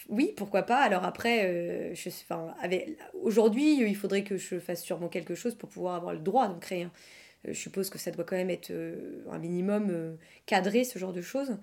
oui, 0.10 0.34
pourquoi 0.36 0.63
pas? 0.63 0.79
Alors 0.79 1.03
après, 1.06 1.94
je, 1.94 2.10
aujourd'hui, 3.22 3.79
il 3.82 3.96
faudrait 3.96 4.24
que 4.24 4.38
je 4.38 4.60
fasse 4.60 4.84
sûrement 4.84 5.10
quelque 5.10 5.36
chose 5.36 5.56
pour 5.56 5.70
pouvoir 5.70 5.96
avoir 5.96 6.13
le 6.13 6.20
droit 6.20 6.48
d'en 6.48 6.60
créer 6.60 6.84
un. 6.84 6.91
Euh, 7.46 7.53
je 7.53 7.60
suppose 7.60 7.89
que 7.89 7.98
ça 7.98 8.12
doit 8.12 8.24
quand 8.24 8.36
même 8.36 8.50
être 8.50 8.72
euh, 8.72 9.24
un 9.32 9.39
minimum 9.39 9.88
euh, 9.89 10.15
cadré, 10.46 10.84
ce 10.84 11.00
genre 11.00 11.13
de 11.13 11.22
choses. 11.22 11.58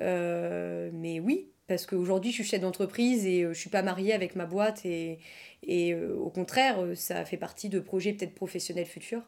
mais 0.00 1.20
oui, 1.20 1.48
parce 1.66 1.86
qu'aujourd'hui, 1.86 2.30
je 2.30 2.36
suis 2.36 2.44
chef 2.44 2.60
d'entreprise 2.60 3.26
et 3.26 3.42
je 3.42 3.58
suis 3.58 3.70
pas 3.70 3.82
mariée 3.82 4.12
avec 4.12 4.36
ma 4.36 4.46
boîte. 4.46 4.84
Et, 4.84 5.18
et 5.62 5.94
au 5.94 6.30
contraire, 6.30 6.78
ça 6.94 7.24
fait 7.24 7.36
partie 7.36 7.68
de 7.68 7.80
projets 7.80 8.12
peut-être 8.12 8.34
professionnels 8.34 8.86
futurs. 8.86 9.22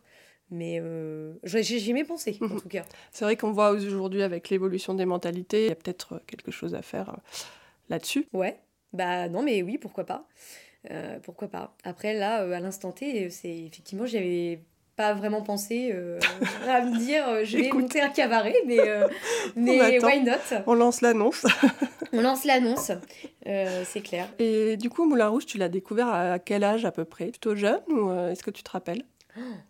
Mais 0.50 0.80
j'ai 1.42 1.78
jamais 1.78 2.04
pensé, 2.04 2.38
en 2.40 2.46
mhm. 2.46 2.60
tout 2.60 2.68
cas. 2.68 2.84
C'est 3.10 3.24
vrai 3.24 3.36
qu'on 3.36 3.52
voit 3.52 3.70
aujourd'hui, 3.70 4.22
avec 4.22 4.50
l'évolution 4.50 4.94
des 4.94 5.04
mentalités, 5.04 5.64
il 5.64 5.68
y 5.68 5.72
a 5.72 5.74
peut-être 5.74 6.22
quelque 6.26 6.52
chose 6.52 6.74
à 6.74 6.82
faire 6.82 7.18
là-dessus. 7.88 8.26
Ouais, 8.32 8.60
bah 8.92 9.28
non, 9.28 9.42
mais 9.42 9.62
oui, 9.62 9.76
pourquoi 9.76 10.06
pas. 10.06 10.28
pourquoi 11.24 11.48
pas. 11.48 11.76
Après, 11.82 12.14
là, 12.14 12.56
à 12.56 12.60
l'instant 12.60 12.92
T, 12.92 13.30
c'est 13.30 13.58
effectivement, 13.58 14.06
j'avais 14.06 14.60
pas 14.98 15.14
vraiment 15.14 15.42
pensé 15.42 15.92
euh, 15.94 16.18
à 16.66 16.82
me 16.82 16.98
dire 17.04 17.26
euh, 17.28 17.44
je 17.44 17.56
vais 17.56 17.70
monter 17.70 18.00
un 18.00 18.08
cabaret, 18.08 18.56
mais, 18.66 18.80
euh, 18.80 19.06
mais 19.56 20.04
why 20.04 20.22
not? 20.22 20.32
On 20.66 20.74
lance 20.74 21.00
l'annonce. 21.00 21.46
On 22.12 22.20
lance 22.20 22.44
l'annonce, 22.44 22.90
c'est 23.44 24.00
clair. 24.00 24.28
Et 24.38 24.78
du 24.78 24.88
coup, 24.88 25.06
Moulin 25.06 25.28
Rouge, 25.28 25.44
tu 25.44 25.58
l'as 25.58 25.68
découvert 25.68 26.08
à 26.08 26.38
quel 26.38 26.64
âge 26.64 26.86
à 26.86 26.90
peu 26.90 27.04
près? 27.04 27.26
Plutôt 27.26 27.54
jeune 27.54 27.82
ou 27.88 28.10
est-ce 28.30 28.42
que 28.42 28.50
tu 28.50 28.62
te 28.62 28.70
rappelles? 28.70 29.02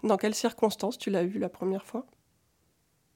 Dans 0.04 0.16
quelles 0.16 0.37
circonstances 0.37 0.99
tu 0.99 1.11
l'as 1.11 1.25
vu 1.25 1.40
la 1.40 1.49
première 1.49 1.85
fois? 1.85 2.06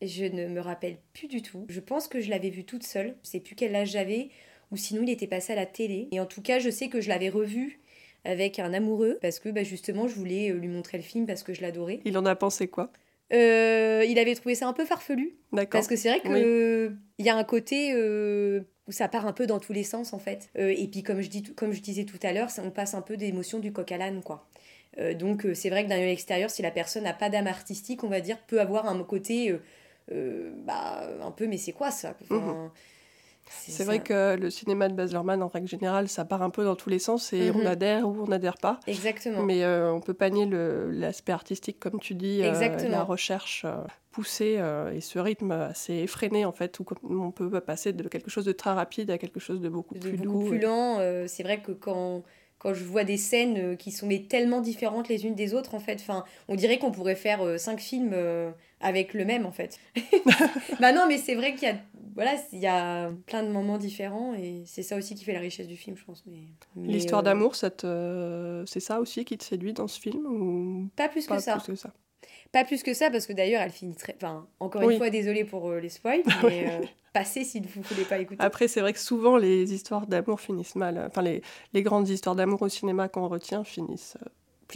Je 0.03 0.25
ne 0.25 0.49
me 0.49 0.61
rappelle 0.61 0.97
plus 1.13 1.29
du 1.29 1.41
tout. 1.41 1.67
Je 1.69 1.79
pense 1.79 2.09
que 2.09 2.21
je 2.21 2.31
l'avais 2.31 2.51
vu 2.51 2.65
toute 2.65 2.83
seule. 2.83 3.15
Je 3.23 3.31
sais 3.31 3.41
plus 3.41 3.55
quel 3.55 3.77
âge 3.77 3.93
j'avais 3.93 4.31
ou 4.73 4.77
sinon 4.77 5.03
il 5.05 5.11
était 5.11 5.29
passé 5.29 5.53
à 5.53 5.57
la 5.57 5.67
télé. 5.67 6.09
Et 6.11 6.19
en 6.19 6.27
tout 6.27 6.43
cas, 6.43 6.59
je 6.59 6.69
sais 6.69 6.89
que 6.89 7.01
je 7.01 7.09
l'avais 7.09 7.29
revu 7.29 7.79
avec 8.25 8.59
un 8.59 8.73
amoureux 8.73 9.19
parce 9.21 9.39
que 9.39 9.49
bah, 9.49 9.63
justement 9.63 10.09
je 10.09 10.15
voulais 10.15 10.51
euh, 10.51 10.55
lui 10.55 10.69
montrer 10.69 10.99
le 10.99 11.03
film 11.03 11.27
parce 11.27 11.43
que 11.43 11.55
je 11.55 11.63
l'adorais. 11.63 12.01
Il 12.05 12.17
en 12.19 12.27
a 12.27 12.37
pensé 12.37 12.69
quoi? 12.69 12.91
Euh, 13.33 14.05
Il 14.07 14.19
avait 14.19 14.35
trouvé 14.35 14.55
ça 14.55 14.69
un 14.69 14.73
peu 14.73 14.85
farfelu. 14.85 15.35
D'accord. 15.53 15.81
Parce 15.81 15.89
que 15.89 15.97
c'est 15.97 16.09
vrai 16.09 16.21
que 16.21 16.93
il 17.19 17.27
y 17.27 17.31
a 17.31 17.37
un 17.37 17.45
côté 17.45 17.93
euh, 17.95 18.61
où 18.87 18.93
ça 18.93 19.09
part 19.09 19.27
un 19.27 19.33
peu 19.33 19.47
dans 19.47 19.59
tous 19.59 19.73
les 19.73 19.85
sens 19.85 20.13
en 20.13 20.19
fait. 20.19 20.51
et 20.55 20.87
puis 20.89 21.03
comme 21.03 21.21
je, 21.21 21.29
dis, 21.29 21.43
comme 21.43 21.73
je 21.73 21.81
disais 21.81 22.05
tout 22.05 22.19
à 22.23 22.33
l'heure, 22.33 22.49
on 22.63 22.71
passe 22.71 22.95
un 22.95 23.03
peu 23.03 23.17
d'émotion 23.17 23.59
du 23.59 23.73
coq 23.73 23.91
à 23.93 23.97
l'âne 23.97 24.23
quoi. 24.23 24.47
donc 25.19 25.47
c'est 25.55 25.71
vrai 25.71 25.85
que 25.85 25.89
d'un 25.89 25.99
œil 25.99 26.13
extérieur, 26.13 26.51
si 26.51 26.63
la 26.63 26.71
personne 26.71 27.05
n'a 27.05 27.15
pas 27.15 27.31
d'âme 27.31 27.47
artistique, 27.47 28.05
on 28.05 28.09
va 28.09 28.21
dire, 28.21 28.39
peut 28.47 28.61
avoir 28.61 28.87
un 28.87 29.03
côté 29.05 29.57
bah, 30.09 31.09
un 31.23 31.31
peu 31.31 31.47
mais 31.47 31.59
c'est 31.59 31.73
quoi 31.73 31.91
ça? 31.91 32.17
Enfin, 32.23 32.73
c'est 33.69 33.85
vrai 33.85 34.01
que 34.01 34.37
le 34.37 34.51
cinéma 34.51 34.89
de 34.89 34.95
Baz 34.95 35.13
Luhrmann, 35.13 35.43
en 35.43 35.49
règle 35.49 35.69
générale, 35.69 36.09
ça 36.09 36.25
part 36.25 36.43
un 36.43 36.51
peu 36.51 36.65
dans 36.65 36.77
tous 36.77 36.91
les 36.91 36.99
sens 36.99 37.33
et 37.33 37.51
on 37.51 37.59
mhm. 37.59 37.67
adhère 37.67 38.09
ou 38.09 38.23
on 38.23 38.27
n'adhère 38.27 38.59
pas. 38.59 38.81
Exactement. 38.87 39.43
Mais 39.43 39.65
euh, 39.65 39.93
on 39.93 40.01
peut 40.01 40.15
pas 40.15 40.31
nier 40.31 40.47
l'aspect 40.47 41.33
artistique, 41.33 41.79
comme 41.79 42.01
tu 42.01 42.15
dis, 42.15 42.43
euh, 42.43 42.89
la 42.89 43.03
recherche 43.03 43.65
euh, 43.65 43.77
poussée 44.11 44.61
et 44.95 45.01
ce 45.01 45.19
rythme 45.19 45.53
assez 45.53 45.95
effréné, 45.95 46.45
en 46.45 46.53
fait, 46.53 46.79
où 46.81 46.87
on 47.11 47.31
peut 47.31 47.61
passer 47.61 47.93
de 47.93 48.09
quelque 48.09 48.31
chose 48.31 48.45
de 48.45 48.53
très 48.53 48.73
rapide 48.73 49.11
à 49.11 49.19
quelque 49.19 49.41
chose 49.41 49.61
de 49.61 49.69
beaucoup 49.69 49.95
plus 49.95 50.13
beaucoup 50.13 50.49
plus 50.49 50.59
lent. 50.59 50.99
c'est 51.27 51.43
vrai 51.43 51.61
que 51.61 51.73
quand 51.73 52.23
quand 52.59 52.75
je 52.75 52.85
vois 52.85 53.03
des 53.03 53.17
scènes 53.17 53.77
qui 53.77 53.91
sont 53.91 54.07
mais 54.07 54.21
tellement 54.29 54.61
différentes 54.61 55.09
les 55.09 55.27
unes 55.27 55.35
des 55.35 55.53
autres 55.53 55.75
en 55.75 55.81
fait 55.81 55.99
enfin 56.01 56.25
on 56.47 56.55
dirait 56.55 56.79
qu'on 56.79 56.93
pourrait 56.93 57.17
faire 57.17 57.59
cinq 57.59 57.81
films 57.81 58.15
avec 58.81 59.15
le 59.15 59.25
même 59.25 59.47
en 59.47 59.51
fait 59.51 59.81
bah 60.81 60.93
non 60.93 61.07
mais 61.09 61.19
c'est 61.19 61.35
vrai 61.35 61.55
qu'il 61.55 61.69
y 61.69 61.73
a 61.73 61.77
voilà, 62.15 62.35
il 62.53 62.59
y 62.59 62.67
a 62.67 63.11
plein 63.27 63.43
de 63.43 63.49
moments 63.49 63.79
différents 63.79 64.35
et 64.35 64.63
c'est 64.67 64.83
ça 64.83 64.97
aussi 64.97 65.15
qui 65.15 65.25
fait 65.25 65.33
la 65.33 65.41
richesse 65.41 65.67
du 65.67 65.77
film, 65.77 65.97
je 65.97 66.05
pense. 66.05 66.25
Mais, 66.27 66.41
L'histoire 66.77 67.21
euh, 67.21 67.25
d'amour, 67.25 67.55
c'est 67.55 68.81
ça 68.81 69.01
aussi 69.01 69.25
qui 69.25 69.39
te 69.39 69.45
séduit 69.45 69.73
dans 69.73 69.89
ce 69.89 69.99
film 69.99 70.27
ou 70.27 70.89
pas 70.97 71.09
plus 71.09 71.27
que 71.27 71.39
ça. 71.39 71.57
Plus 71.57 71.73
que 71.73 71.75
ça? 71.77 71.93
Pas 72.53 72.65
plus 72.65 72.83
que 72.83 72.93
ça, 72.93 73.11
parce 73.11 73.27
que 73.27 73.33
d'ailleurs, 73.33 73.63
elle 73.63 73.71
finit 73.71 73.97
très. 73.97 74.15
Enfin, 74.17 74.47
encore 74.61 74.89
une 74.89 74.99
fois, 74.99 75.09
désolée 75.09 75.45
pour 75.45 75.71
euh, 75.71 75.81
les 75.81 75.89
spoils, 75.89 76.23
mais 76.45 76.69
euh, 76.69 76.87
passez 77.15 77.45
si 77.45 77.61
vous 77.61 77.81
ne 77.81 77.85
voulez 77.85 78.05
pas 78.05 78.19
écouter. 78.19 78.43
Après, 78.43 78.69
c'est 78.69 78.81
vrai 78.81 78.93
que 78.93 78.99
souvent, 78.99 79.39
les 79.39 79.73
histoires 79.73 80.07
d'amour 80.07 80.41
finissent 80.41 80.77
mal. 80.77 81.03
Enfin, 81.07 81.23
les, 81.23 81.41
les 81.73 81.83
grandes 81.83 82.09
histoires 82.11 82.37
d'amour 82.37 82.61
au 82.61 82.69
cinéma 82.69 83.09
qu'on 83.09 83.27
retient 83.29 83.65
finissent 83.65 84.19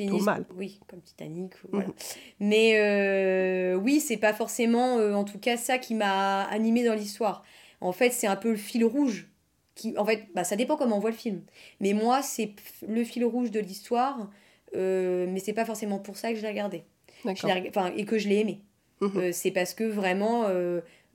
mal. 0.04 0.44
Oui, 0.56 0.80
comme 0.88 1.00
Titanic. 1.00 1.52
Voilà. 1.70 1.88
Mhm. 1.88 1.94
Mais 2.40 2.78
euh, 2.78 3.76
oui, 3.76 4.00
c'est 4.00 4.16
pas 4.16 4.32
forcément, 4.32 4.98
euh, 4.98 5.14
en 5.14 5.24
tout 5.24 5.38
cas, 5.38 5.56
ça 5.56 5.78
qui 5.78 5.94
m'a 5.94 6.42
animé 6.44 6.84
dans 6.84 6.94
l'histoire. 6.94 7.44
En 7.80 7.92
fait, 7.92 8.10
c'est 8.10 8.26
un 8.26 8.36
peu 8.36 8.50
le 8.50 8.56
fil 8.56 8.84
rouge. 8.84 9.28
Qui, 9.74 9.96
en 9.98 10.06
fait, 10.06 10.28
bah, 10.34 10.44
ça 10.44 10.56
dépend 10.56 10.76
comment 10.76 10.96
on 10.96 11.00
voit 11.00 11.10
le 11.10 11.16
film. 11.16 11.42
Mais 11.80 11.92
moi, 11.92 12.22
c'est 12.22 12.54
le 12.86 13.04
fil 13.04 13.24
rouge 13.24 13.50
de 13.50 13.60
l'histoire. 13.60 14.30
Euh, 14.74 15.26
mais 15.28 15.40
c'est 15.40 15.52
pas 15.52 15.64
forcément 15.64 15.98
pour 15.98 16.16
ça 16.16 16.30
que 16.30 16.36
je 16.36 16.42
l'ai 16.42 16.48
regardé. 16.48 16.84
Enfin, 17.24 17.92
et 17.96 18.04
que 18.04 18.18
je 18.18 18.28
l'ai 18.28 18.40
aimé. 18.40 18.60
Mhm. 19.00 19.32
C'est 19.32 19.50
parce 19.50 19.74
que 19.74 19.84
vraiment, 19.84 20.46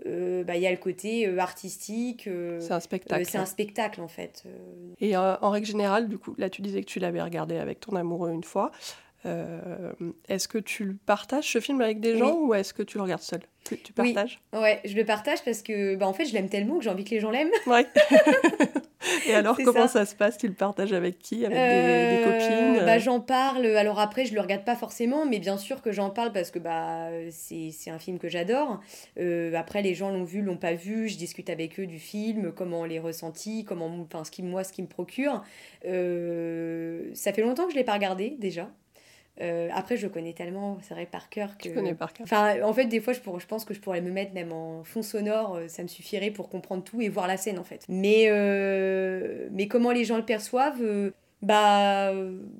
euh, 0.07 0.43
bah, 0.43 0.55
il 0.55 0.61
y 0.61 0.67
a 0.67 0.71
le 0.71 0.77
côté 0.77 1.27
euh, 1.27 1.37
artistique. 1.37 2.27
Euh, 2.27 2.59
c'est 2.59 2.73
un 2.73 2.79
spectacle. 2.79 3.25
c'est 3.25 3.37
un 3.37 3.45
spectacle 3.45 4.01
en 4.01 4.07
fait. 4.07 4.43
Et 4.99 5.15
en 5.15 5.49
règle 5.49 5.67
générale, 5.67 6.07
du 6.07 6.17
coup, 6.17 6.35
là 6.37 6.49
tu 6.49 6.61
disais 6.61 6.81
que 6.81 6.87
tu 6.87 6.99
l'avais 6.99 7.21
regardé 7.21 7.57
avec 7.57 7.79
ton 7.79 7.95
amoureux 7.95 8.31
une 8.31 8.43
fois. 8.43 8.71
est-ce 9.25 10.47
que 10.47 10.57
tu 10.57 10.97
partages 11.05 11.51
ce 11.51 11.59
film 11.59 11.81
avec 11.81 11.99
des 11.99 12.17
gens 12.17 12.35
ou 12.35 12.53
est-ce 12.53 12.73
que 12.73 12.83
tu 12.83 12.97
le 12.97 13.03
regardes 13.03 13.21
seul? 13.21 13.41
Tu, 13.63 13.93
partages? 13.93 14.41
Oui. 14.53 14.59
Ouais, 14.59 14.81
je 14.83 14.95
le 14.95 15.05
partage 15.05 15.43
parce 15.45 15.61
que 15.61 15.95
bah, 15.95 16.07
en 16.07 16.13
fait, 16.13 16.25
je 16.25 16.33
l'aime 16.33 16.49
tellement 16.49 16.77
que 16.77 16.83
j'ai 16.83 16.89
envie 16.89 17.03
que 17.03 17.11
les 17.11 17.19
gens 17.19 17.31
l'aiment. 17.31 17.51
Ouais. 17.67 17.85
Et 19.27 19.33
alors, 19.33 19.57
comment 19.63 19.87
ça. 19.87 20.05
se 20.05 20.15
passe? 20.15 20.37
Tu 20.37 20.47
le 20.47 20.53
partages 20.53 20.93
avec 20.93 21.19
qui? 21.19 21.45
Avec 21.45 21.57
des, 21.57 21.63
euh, 21.63 22.23
copines? 22.23 22.85
bah, 22.85 22.97
J'en 22.97 23.19
parle. 23.19 23.65
Alors 23.65 23.99
après, 23.99 24.25
je 24.25 24.33
le 24.33 24.41
regarde 24.41 24.63
pas 24.63 24.75
forcément, 24.75 25.25
mais 25.25 25.39
bien 25.39 25.57
sûr 25.57 25.81
que 25.81 25.91
j'en 25.91 26.09
parle 26.09 26.31
parce 26.31 26.51
que 26.51 26.59
bah, 26.59 27.09
c'est 27.31 27.89
un 27.89 27.99
film 27.99 28.19
que 28.19 28.29
j'adore. 28.29 28.79
Euh, 29.19 29.53
après, 29.55 29.81
les 29.81 29.93
gens 29.93 30.11
l'ont 30.11 30.23
vu, 30.23 30.41
l'ont 30.41 30.57
pas 30.57 30.73
vu. 30.73 31.07
Je 31.09 31.17
discute 31.17 31.49
avec 31.49 31.79
eux 31.79 31.87
du 31.87 31.99
film, 31.99 32.51
comment 32.51 32.81
on 32.81 32.85
les 32.85 32.99
ressentit, 32.99 33.65
comment, 33.65 33.89
enfin, 34.01 34.23
ce 34.23 34.31
qui, 34.31 34.43
moi, 34.43 34.63
ce 34.63 34.73
qui 34.73 34.81
me 34.81 34.87
procure. 34.87 35.43
Euh, 35.85 37.09
ça 37.13 37.33
fait 37.33 37.41
longtemps 37.41 37.65
que 37.65 37.71
je 37.71 37.77
l'ai 37.77 37.83
pas 37.83 37.93
regardé 37.93 38.35
déjà. 38.39 38.69
Euh, 39.41 39.69
après, 39.73 39.97
je 39.97 40.07
connais 40.07 40.33
tellement, 40.33 40.77
c'est 40.81 40.93
vrai, 40.93 41.05
par 41.05 41.29
cœur 41.29 41.57
que. 41.57 41.63
Tu 41.63 41.73
connais 41.73 41.95
par 41.95 42.13
cœur. 42.13 42.25
Enfin, 42.25 42.61
en 42.63 42.73
fait, 42.73 42.85
des 42.85 42.99
fois, 42.99 43.13
je, 43.13 43.19
je 43.19 43.45
pense 43.47 43.65
que 43.65 43.73
je 43.73 43.79
pourrais 43.79 44.01
me 44.01 44.11
mettre 44.11 44.33
même 44.33 44.51
en 44.51 44.83
fond 44.83 45.01
sonore, 45.01 45.55
euh, 45.55 45.67
ça 45.67 45.83
me 45.83 45.87
suffirait 45.87 46.31
pour 46.31 46.49
comprendre 46.49 46.83
tout 46.83 47.01
et 47.01 47.09
voir 47.09 47.27
la 47.27 47.37
scène, 47.37 47.57
en 47.57 47.63
fait. 47.63 47.85
Mais, 47.89 48.25
euh, 48.29 49.47
mais 49.51 49.67
comment 49.67 49.91
les 49.91 50.05
gens 50.05 50.17
le 50.17 50.25
perçoivent, 50.25 50.81
bah 51.41 52.11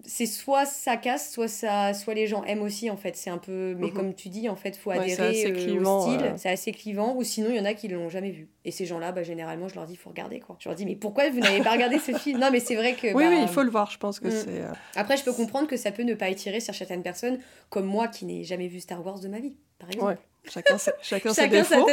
c'est 0.05 0.25
soit 0.25 0.65
ça 0.65 0.97
casse 0.97 1.31
soit 1.31 1.47
ça 1.47 1.93
soit 1.93 2.13
les 2.15 2.25
gens 2.27 2.43
aiment 2.45 2.63
aussi 2.63 2.89
en 2.89 2.97
fait. 2.97 3.15
C'est 3.15 3.29
un 3.29 3.37
peu 3.37 3.75
mais 3.77 3.87
Mhm. 3.87 3.93
comme 3.93 4.13
tu 4.15 4.29
dis 4.29 4.49
en 4.49 4.55
fait 4.55 4.75
faut 4.75 4.89
Ouais, 4.89 4.97
adhérer 4.99 5.45
euh, 5.45 5.53
clivant, 5.53 5.99
au 5.99 6.11
style. 6.15 6.25
euh. 6.25 6.33
c'est 6.37 6.49
assez 6.49 6.71
clivant. 6.71 7.15
Ou 7.15 7.23
sinon 7.23 7.49
il 7.51 7.57
y 7.57 7.59
en 7.59 7.65
a 7.65 7.73
qui 7.75 7.87
l'ont 7.87 8.09
jamais 8.09 8.31
vu. 8.31 8.49
Et 8.65 8.71
ces 8.71 8.85
gens 8.85 8.97
là 8.99 9.11
bah 9.11 9.23
généralement 9.23 9.67
je 9.67 9.75
leur 9.75 9.85
dis 9.85 9.95
faut 9.95 10.09
regarder 10.09 10.39
quoi. 10.39 10.55
Je 10.59 10.67
leur 10.67 10.75
dis 10.75 10.85
mais 10.85 10.95
pourquoi 10.95 11.29
vous 11.29 11.39
n'avez 11.39 11.61
pas 11.61 11.71
regardé 11.71 11.99
ce 11.99 12.11
film? 12.13 12.39
Non 12.39 12.49
mais 12.51 12.59
c'est 12.59 12.75
vrai 12.75 12.93
que 12.93 13.07
Oui, 13.13 13.23
bah, 13.23 13.29
oui, 13.29 13.39
il 13.43 13.47
faut 13.47 13.63
le 13.63 13.69
voir, 13.71 13.91
je 13.91 13.97
pense 13.99 14.19
que 14.19 14.27
Mm. 14.27 14.31
c'est... 14.31 14.61
euh, 14.61 14.71
après 14.95 15.17
je 15.17 15.23
peux 15.23 15.33
comprendre 15.33 15.67
que 15.67 15.77
ça 15.77 15.91
peut 15.91 16.03
ne 16.03 16.13
pas 16.15 16.25
attirer 16.25 16.59
sur 16.59 16.73
certaines 16.73 17.03
personnes 17.03 17.39
comme 17.69 17.85
moi 17.85 18.07
qui 18.07 18.25
n'ai 18.25 18.43
jamais 18.43 18.67
vu 18.67 18.79
Star 18.79 19.05
Wars 19.05 19.19
de 19.19 19.27
ma 19.27 19.39
vie 19.39 19.55
par 19.77 19.89
exemple. 19.89 20.05
Ouais, 20.11 20.17
chacun, 20.51 20.77
ses- 20.77 20.91
chacun, 21.01 21.33
chacun 21.33 21.63
sa 21.63 21.75
défauts. 21.79 21.87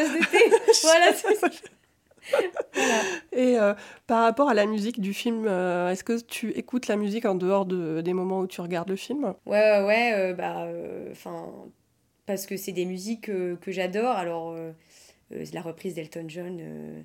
Voilà. 0.85 1.13
Et 3.33 3.59
euh, 3.59 3.75
par 4.07 4.23
rapport 4.23 4.49
à 4.49 4.55
la 4.55 4.67
musique 4.67 5.01
du 5.01 5.13
film, 5.13 5.47
euh, 5.47 5.91
est-ce 5.91 6.05
que 6.05 6.21
tu 6.21 6.51
écoutes 6.53 6.87
la 6.89 6.97
musique 6.97 7.25
en 7.25 7.35
dehors 7.35 7.67
de, 7.67 8.01
des 8.01 8.13
moments 8.13 8.41
où 8.41 8.47
tu 8.47 8.61
regardes 8.61 8.89
le 8.89 8.97
film? 8.97 9.35
Ouais, 9.47 9.59
ouais, 9.81 9.85
ouais, 9.85 10.13
euh, 10.15 10.35
bah, 10.35 10.67
enfin, 11.11 11.51
parce 12.27 12.47
que 12.47 12.57
c'est 12.57 12.73
des 12.73 12.85
musiques 12.85 13.29
euh, 13.29 13.57
que 13.57 13.71
j'adore. 13.73 14.13
Alors, 14.17 14.51
euh, 14.53 14.73
euh, 15.33 15.45
la 15.53 15.61
reprise 15.63 15.95
d'Elton 15.95 16.25
John 16.29 16.59
euh, 16.61 17.01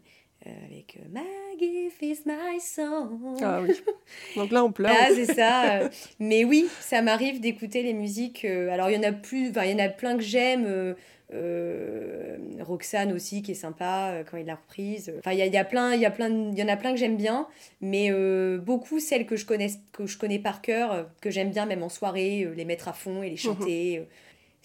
euh, 0.47 0.49
avec 0.65 0.97
euh, 0.99 1.07
My 1.11 1.57
gift 1.59 2.01
is 2.01 2.23
my 2.25 2.59
song. 2.59 3.37
Ah 3.41 3.61
oui. 3.61 3.73
Donc 4.35 4.51
là, 4.51 4.63
on 4.63 4.71
pleure. 4.71 4.95
Ah, 4.99 5.07
c'est 5.13 5.25
ça. 5.33 5.79
euh. 5.81 5.89
Mais 6.19 6.43
oui, 6.43 6.67
ça 6.81 7.01
m'arrive 7.01 7.39
d'écouter 7.39 7.83
les 7.83 7.93
musiques. 7.93 8.45
euh, 8.45 8.69
alors, 8.69 8.89
il 8.89 8.95
y 8.95 8.99
en 8.99 9.03
a 9.09 9.11
plus, 9.13 9.49
il 9.49 9.69
y 9.71 9.73
en 9.73 9.79
a 9.85 9.89
plein 9.89 10.17
que 10.17 10.23
j'aime. 10.23 10.95
Euh, 11.33 12.37
Roxane 12.61 13.11
aussi, 13.11 13.41
qui 13.41 13.51
est 13.51 13.55
sympa 13.55 14.11
euh, 14.11 14.23
quand 14.29 14.37
il 14.37 14.45
l'a 14.45 14.55
reprise. 14.55 15.13
Enfin, 15.19 15.31
il 15.31 15.39
y, 15.39 15.41
a, 15.41 15.45
il 15.45 15.53
y 15.53 15.57
a 15.57 15.63
plein, 15.63 15.93
il 15.93 16.01
y, 16.01 16.05
a 16.05 16.11
plein 16.11 16.29
il 16.29 16.57
y 16.57 16.63
en 16.63 16.67
a 16.67 16.77
plein 16.77 16.91
que 16.91 16.97
j'aime 16.97 17.17
bien. 17.17 17.47
Mais 17.81 18.11
euh, 18.11 18.57
beaucoup, 18.57 18.99
celles 18.99 19.25
que 19.25 19.35
je, 19.35 19.45
connais, 19.45 19.69
que 19.91 20.05
je 20.05 20.17
connais 20.17 20.39
par 20.39 20.61
cœur, 20.61 21.09
que 21.21 21.29
j'aime 21.29 21.51
bien 21.51 21.65
même 21.65 21.83
en 21.83 21.89
soirée, 21.89 22.47
les 22.55 22.65
mettre 22.65 22.87
à 22.87 22.93
fond 22.93 23.23
et 23.23 23.29
les 23.29 23.37
chanter. 23.37 23.99
euh, 23.99 24.03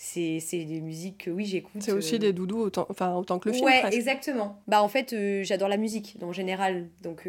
c'est 0.00 0.38
c'est 0.38 0.64
des 0.64 0.80
musiques 0.80 1.24
que 1.24 1.30
oui, 1.30 1.44
j'écoute. 1.44 1.82
C'est 1.82 1.90
aussi 1.90 2.20
des 2.20 2.32
doudous 2.32 2.60
autant, 2.60 2.86
enfin, 2.88 3.16
autant 3.16 3.40
que 3.40 3.48
le 3.48 3.54
film. 3.54 3.66
ouais, 3.66 3.80
presque. 3.80 3.96
exactement. 3.96 4.60
Bah 4.68 4.80
en 4.80 4.88
fait, 4.88 5.14
j'adore 5.42 5.68
la 5.68 5.76
musique 5.76 6.16
en 6.22 6.32
général. 6.32 6.86
Donc 7.02 7.26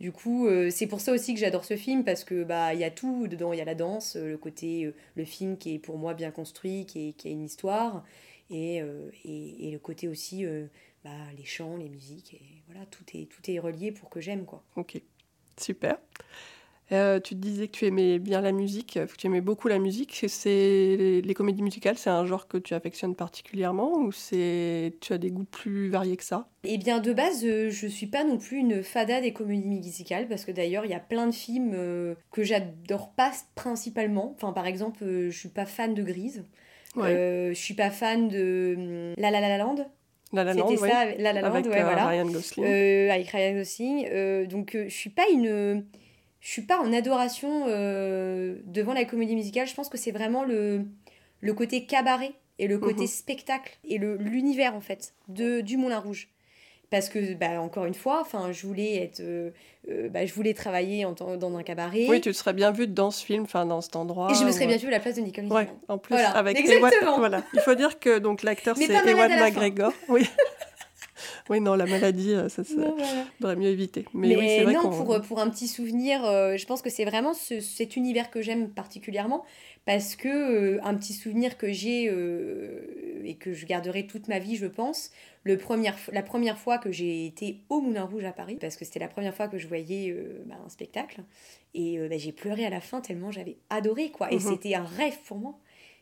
du 0.00 0.12
coup, 0.12 0.46
euh, 0.46 0.70
c'est 0.70 0.86
pour 0.86 1.00
ça 1.00 1.12
aussi 1.12 1.34
que 1.34 1.40
j'adore 1.40 1.64
ce 1.64 1.76
film 1.76 2.04
parce 2.04 2.22
que 2.22 2.44
bah 2.44 2.72
il 2.72 2.80
y 2.80 2.84
a 2.84 2.90
tout 2.90 3.26
dedans, 3.26 3.52
il 3.52 3.58
y 3.58 3.62
a 3.62 3.64
la 3.64 3.74
danse, 3.74 4.14
euh, 4.16 4.28
le 4.30 4.38
côté 4.38 4.84
euh, 4.84 4.94
le 5.16 5.24
film 5.24 5.56
qui 5.56 5.74
est 5.74 5.78
pour 5.78 5.98
moi 5.98 6.14
bien 6.14 6.30
construit, 6.30 6.86
qui, 6.86 7.08
est, 7.08 7.12
qui 7.12 7.28
a 7.28 7.30
une 7.32 7.44
histoire 7.44 8.04
et, 8.50 8.82
euh, 8.82 9.10
et, 9.24 9.68
et 9.68 9.70
le 9.70 9.78
côté 9.78 10.08
aussi 10.08 10.44
euh, 10.44 10.66
bah, 11.04 11.10
les 11.36 11.44
chants, 11.44 11.76
les 11.76 11.88
musiques 11.88 12.34
et 12.34 12.62
voilà, 12.66 12.86
tout 12.86 13.04
est 13.14 13.26
tout 13.26 13.50
est 13.50 13.58
relié 13.58 13.92
pour 13.92 14.10
que 14.10 14.20
j'aime 14.20 14.44
quoi. 14.44 14.62
Ok, 14.76 15.00
super. 15.56 15.98
Euh, 16.90 17.20
tu 17.20 17.34
te 17.34 17.40
disais 17.40 17.68
que 17.68 17.72
tu 17.72 17.84
aimais 17.84 18.18
bien 18.18 18.40
la 18.40 18.50
musique, 18.50 18.94
que 18.94 19.14
tu 19.14 19.26
aimais 19.26 19.42
beaucoup 19.42 19.68
la 19.68 19.78
musique. 19.78 20.24
C'est 20.26 20.48
les, 20.48 21.20
les 21.20 21.34
comédies 21.34 21.60
musicales, 21.60 21.98
c'est 21.98 22.08
un 22.08 22.24
genre 22.24 22.48
que 22.48 22.56
tu 22.56 22.72
affectionnes 22.72 23.14
particulièrement 23.14 23.98
ou 23.98 24.10
c'est 24.10 24.94
tu 25.02 25.12
as 25.12 25.18
des 25.18 25.30
goûts 25.30 25.44
plus 25.44 25.90
variés 25.90 26.16
que 26.16 26.24
ça? 26.24 26.48
Eh 26.64 26.78
bien, 26.78 26.98
de 27.00 27.12
base, 27.12 27.44
euh, 27.44 27.68
je 27.68 27.86
suis 27.86 28.06
pas 28.06 28.24
non 28.24 28.38
plus 28.38 28.56
une 28.56 28.82
fada 28.82 29.20
des 29.20 29.34
comédies 29.34 29.68
musicales, 29.68 30.28
parce 30.28 30.46
que 30.46 30.50
d'ailleurs, 30.50 30.86
il 30.86 30.90
y 30.90 30.94
a 30.94 31.00
plein 31.00 31.26
de 31.26 31.34
films 31.34 31.72
euh, 31.74 32.14
que 32.30 32.42
j'adore 32.42 33.12
pas 33.12 33.32
principalement. 33.54 34.32
Enfin, 34.34 34.54
par 34.54 34.66
exemple, 34.66 35.04
je 35.04 35.38
suis 35.38 35.50
pas 35.50 35.66
fan 35.66 35.92
de 35.94 36.02
Grise. 36.02 36.42
Ouais. 36.96 37.10
Euh, 37.14 37.48
je 37.50 37.58
suis 37.58 37.74
pas 37.74 37.90
fan 37.90 38.28
de 38.28 38.74
hum, 38.76 39.14
La 39.18 39.30
La 39.30 39.40
La 39.40 39.58
Land. 39.58 39.76
La 40.32 40.44
La 40.44 40.52
C'était 40.52 40.62
Land, 40.66 40.76
ça, 40.76 40.84
ouais, 40.86 41.16
La 41.18 41.32
La 41.32 41.40
Land, 41.40 41.48
avec 41.48 41.66
ouais, 41.66 41.80
euh, 41.80 41.84
voilà. 41.84 42.06
Ryan 42.06 42.26
Gosling. 42.26 42.64
Euh, 42.66 43.10
avec 43.10 43.28
Ryan 43.28 43.54
Gosling. 43.54 44.08
Euh, 44.10 44.46
donc, 44.46 44.74
euh, 44.74 44.84
je 44.88 44.94
suis 44.94 45.10
pas 45.10 45.24
une. 45.32 45.84
Je 46.40 46.48
suis 46.48 46.62
pas 46.62 46.78
en 46.78 46.92
adoration 46.92 47.64
euh, 47.66 48.58
devant 48.64 48.92
la 48.92 49.04
comédie 49.04 49.34
musicale. 49.34 49.66
Je 49.66 49.74
pense 49.74 49.88
que 49.88 49.98
c'est 49.98 50.12
vraiment 50.12 50.44
le, 50.44 50.84
le 51.40 51.52
côté 51.54 51.84
cabaret 51.86 52.32
et 52.58 52.66
le 52.68 52.78
côté 52.78 53.02
Mhm. 53.02 53.06
spectacle 53.08 53.76
et 53.84 53.98
le 53.98 54.16
l'univers 54.16 54.74
en 54.74 54.80
fait 54.80 55.14
de 55.28 55.60
du 55.62 55.76
Moulin 55.76 55.98
Rouge. 55.98 56.28
Parce 56.90 57.10
que 57.10 57.34
bah, 57.34 57.60
encore 57.60 57.84
une 57.84 57.92
fois, 57.94 58.20
enfin, 58.22 58.50
je 58.50 58.66
voulais 58.66 58.96
être, 59.02 59.20
euh, 59.20 59.50
euh, 59.90 60.08
bah, 60.08 60.24
je 60.24 60.32
voulais 60.32 60.54
travailler 60.54 61.04
en 61.04 61.12
dans 61.12 61.56
un 61.56 61.62
cabaret. 61.62 62.06
Oui, 62.08 62.20
tu 62.22 62.30
te 62.30 62.36
serais 62.36 62.54
bien 62.54 62.70
vue 62.72 62.86
dans 62.86 63.10
ce 63.10 63.22
film, 63.24 63.42
enfin 63.42 63.66
dans 63.66 63.82
cet 63.82 63.94
endroit. 63.96 64.30
Et 64.30 64.34
je 64.34 64.44
me 64.44 64.50
serais 64.52 64.66
bien 64.66 64.78
vue 64.78 64.88
à 64.88 64.92
la 64.92 65.00
place 65.00 65.16
de 65.16 65.20
Nicole 65.20 65.44
Ouais, 65.52 65.66
Kidman. 65.66 65.80
en 65.88 65.98
plus 65.98 66.14
Voilà, 66.14 66.30
avec 66.30 66.58
exactement. 66.58 67.16
Ewan- 67.16 67.18
voilà. 67.18 67.42
Il 67.52 67.60
faut 67.60 67.74
dire 67.74 67.98
que 67.98 68.18
donc 68.18 68.42
l'acteur 68.42 68.74
c'est 68.78 68.86
Ewan. 68.88 69.30
McGregor. 69.38 69.92
Oui. 70.08 70.26
oui, 71.50 71.60
non, 71.60 71.74
la 71.74 71.84
maladie, 71.86 72.32
euh, 72.32 72.48
ça, 72.48 72.64
ça 72.64 72.74
Non, 72.74 72.94
voilà. 72.96 73.24
faudrait 73.40 73.56
mieux 73.56 73.68
éviter. 73.68 74.04
Mais, 74.14 74.28
Mais, 74.28 74.36
oui, 74.36 74.48
c'est 74.48 74.64
vrai 74.64 74.72
non, 74.74 74.88
pour, 74.90 75.12
euh, 75.14 75.20
pour 75.20 75.40
un 75.40 75.50
petit 75.50 75.68
souvenir, 75.68 76.24
euh, 76.24 76.56
je 76.56 76.64
pense 76.66 76.80
que 76.82 76.90
c'est 76.90 77.04
vraiment 77.04 77.34
ce- 77.34 77.60
cet 77.60 77.96
univers 77.96 78.30
que 78.30 78.40
j'aime 78.42 78.68
particulièrement 78.70 79.44
parce 79.84 80.16
que 80.16 80.28
euh, 80.28 80.80
un 80.84 80.94
petit 80.94 81.14
souvenir 81.14 81.56
que 81.56 81.72
j'ai 81.72 82.08
euh, 82.10 83.07
et 83.24 83.36
que 83.36 83.52
je 83.52 83.66
garderai 83.66 84.06
toute 84.06 84.28
ma 84.28 84.38
vie, 84.38 84.56
je 84.56 84.66
pense, 84.66 85.10
le 85.44 85.56
première, 85.56 85.96
la 86.12 86.22
première 86.22 86.58
fois 86.58 86.78
que 86.78 86.92
j'ai 86.92 87.26
été 87.26 87.60
au 87.68 87.80
Moulin 87.80 88.04
Rouge 88.04 88.24
à 88.24 88.32
Paris, 88.32 88.56
parce 88.60 88.76
que 88.76 88.84
c'était 88.84 88.98
la 88.98 89.08
première 89.08 89.34
fois 89.34 89.48
que 89.48 89.58
je 89.58 89.66
voyais 89.68 90.10
euh, 90.10 90.42
bah, 90.46 90.56
un 90.64 90.68
spectacle, 90.68 91.22
et 91.74 91.98
euh, 91.98 92.08
bah, 92.08 92.18
j'ai 92.18 92.32
pleuré 92.32 92.64
à 92.66 92.70
la 92.70 92.80
fin 92.80 93.00
tellement 93.00 93.30
j'avais 93.30 93.56
adoré, 93.70 94.10
quoi. 94.10 94.32
Et 94.32 94.36
Mhm. 94.36 94.40
c'était 94.40 94.74
un 94.74 94.84
rêve 94.84 95.18
pour 95.26 95.38
moi. 95.38 95.58